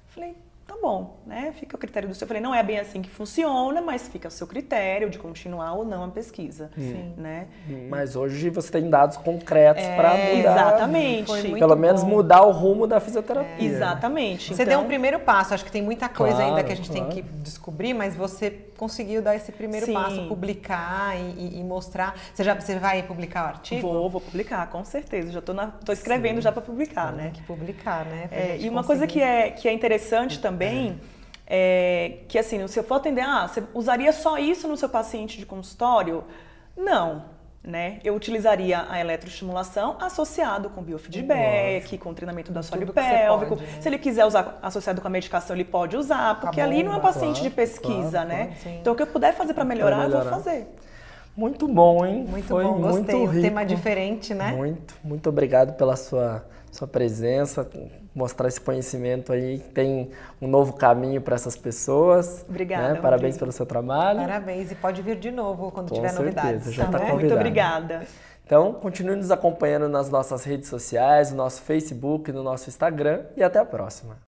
Falei, 0.06 0.37
tá 0.66 0.77
bom, 0.81 1.18
né? 1.27 1.53
Fica 1.59 1.77
o 1.77 1.79
critério 1.79 2.09
do 2.09 2.14
seu. 2.14 2.25
Eu 2.25 2.29
falei, 2.29 2.42
não 2.42 2.55
é 2.55 2.62
bem 2.62 2.79
assim 2.79 3.03
que 3.03 3.11
funciona, 3.11 3.81
mas 3.81 4.09
fica 4.09 4.29
o 4.29 4.31
seu 4.31 4.46
critério 4.46 5.11
de 5.11 5.18
continuar 5.18 5.75
ou 5.75 5.85
não 5.85 6.05
a 6.05 6.09
pesquisa, 6.09 6.70
Sim. 6.75 7.14
né? 7.16 7.46
Mas 7.88 8.14
hoje 8.16 8.48
você 8.48 8.70
tem 8.70 8.88
dados 8.88 9.16
concretos 9.16 9.83
é, 9.83 9.96
para 9.96 10.11
mudar. 10.11 10.37
Exatamente. 10.37 11.53
Pelo 11.53 11.77
menos 11.77 12.05
mudar 12.05 12.42
o 12.42 12.53
rumo 12.53 12.87
da 12.87 13.01
fisioterapia. 13.01 13.55
É. 13.59 13.64
Exatamente. 13.64 14.55
Você 14.55 14.62
então, 14.62 14.77
deu 14.77 14.81
um 14.81 14.87
primeiro 14.87 15.20
passo. 15.20 15.53
Acho 15.55 15.64
que 15.64 15.72
tem 15.72 15.83
muita 15.83 16.09
coisa 16.09 16.37
claro, 16.37 16.51
ainda 16.51 16.64
que 16.64 16.72
a 16.72 16.77
gente 16.77 16.90
claro. 16.90 17.07
tem 17.07 17.22
que 17.22 17.29
descobrir, 17.38 17.92
mas 17.92 18.14
você 18.14 18.51
conseguiu 18.77 19.22
dar 19.22 19.37
esse 19.37 19.53
primeiro 19.53 19.87
Sim. 19.87 19.92
passo, 19.92 20.27
publicar 20.27 21.16
e, 21.16 21.59
e, 21.61 21.64
mostrar. 21.64 22.18
Você 22.33 22.42
já 22.42 22.55
você 22.55 22.77
vai 22.77 23.03
publicar 23.03 23.44
o 23.44 23.48
artigo? 23.48 23.83
Vou, 23.83 24.11
vou 24.11 24.20
publicar, 24.20 24.68
com 24.68 24.85
certeza. 24.85 25.31
Já 25.31 25.38
estou 25.38 25.55
tô 25.85 25.92
escrevendo 25.92 26.37
Sim. 26.37 26.42
já 26.42 26.53
para 26.53 26.62
publicar, 26.62 27.12
né? 27.12 27.25
Tem 27.25 27.33
que 27.33 27.42
publicar, 27.42 28.05
né? 28.05 28.29
É, 28.31 28.57
e 28.59 28.68
uma 28.68 28.83
conseguir. 28.83 28.87
coisa 28.87 29.07
que 29.07 29.20
é, 29.20 29.51
que 29.51 29.68
é 29.68 29.72
interessante 29.72 30.40
também 30.40 30.52
é 31.47 32.19
que 32.29 32.38
assim, 32.38 32.67
se 32.67 32.79
eu 32.79 32.85
for 32.85 32.95
atender, 32.95 33.23
ah, 33.23 33.47
você 33.47 33.62
usaria 33.75 34.12
só 34.12 34.38
isso 34.38 34.67
no 34.67 34.77
seu 34.77 34.88
paciente 34.88 35.38
de 35.38 35.47
consultório? 35.47 36.25
Não. 36.77 37.25
Né? 37.65 38.01
Eu 38.03 38.17
utilizaria 38.17 38.87
a 38.88 38.99
eletroestimulação 38.99 39.97
associado 40.01 40.69
com 40.71 40.83
biofeedback, 40.83 41.97
com 41.97 42.12
treinamento 42.12 42.51
do 42.51 42.59
assoalho 42.59 42.93
pélvico. 42.93 43.57
Pode, 43.57 43.71
né? 43.71 43.81
Se 43.81 43.88
ele 43.88 43.99
quiser 43.99 44.25
usar 44.25 44.59
associado 44.61 45.01
com 45.01 45.07
a 45.07 45.11
medicação, 45.11 45.55
ele 45.55 45.65
pode 45.65 45.97
usar, 45.97 46.41
porque 46.41 46.57
tá 46.57 46.65
ali 46.65 46.83
não 46.83 46.93
é 46.93 46.97
um 46.97 47.01
paciente 47.01 47.37
claro, 47.37 47.51
de 47.51 47.51
pesquisa, 47.51 48.11
claro, 48.11 48.29
né? 48.29 48.57
Claro, 48.61 48.79
então 48.81 48.93
o 48.93 48.97
que 48.97 49.03
eu 49.03 49.07
puder 49.07 49.33
fazer 49.35 49.55
para 49.55 49.65
melhorar, 49.65 49.99
melhorar, 49.99 50.25
eu 50.25 50.25
vou 50.25 50.33
fazer. 50.33 50.75
Muito 51.37 51.69
bom, 51.69 52.05
hein? 52.05 52.27
Muito 52.29 52.49
Foi 52.49 52.65
bom, 52.65 52.81
gostei. 52.81 53.15
Muito 53.15 53.31
rico. 53.31 53.43
tema 53.43 53.65
diferente, 53.65 54.35
né? 54.35 54.53
Muito, 54.53 54.95
muito 55.05 55.29
obrigado 55.29 55.75
pela 55.75 55.95
sua, 55.95 56.45
sua 56.71 56.88
presença, 56.88 57.65
mostrar 58.14 58.48
esse 58.48 58.61
conhecimento 58.61 59.33
aí. 59.33 59.59
Tem 59.59 60.11
um 60.40 60.48
novo 60.48 60.75
caminho 60.75 61.20
para 61.20 61.35
essas 61.35 61.57
pessoas. 61.57 62.44
Obrigada. 62.48 62.94
Né? 62.94 63.01
Parabéns 63.01 63.37
pelo 63.37 63.53
seu 63.53 63.66
trabalho. 63.66 64.20
Parabéns 64.20 64.70
e 64.70 64.75
pode 64.75 65.03
vir 65.03 65.16
de 65.16 65.31
novo 65.31 65.70
quando 65.70 65.88
Com 65.88 65.94
tiver 65.96 66.09
certeza, 66.09 66.42
novidades. 66.42 66.72
Já 66.75 66.87
tá 66.87 66.98
né? 66.98 67.12
Muito 67.12 67.35
obrigada. 67.35 68.07
Então, 68.44 68.75
continue 68.75 69.16
nos 69.16 69.31
acompanhando 69.31 69.88
nas 69.88 70.11
nossas 70.11 70.44
redes 70.44 70.68
sociais, 70.68 71.31
no 71.31 71.38
nosso 71.38 71.62
Facebook, 71.62 72.31
no 72.33 72.42
nosso 72.42 72.68
Instagram 72.68 73.22
e 73.37 73.42
até 73.42 73.59
a 73.59 73.64
próxima. 73.64 74.16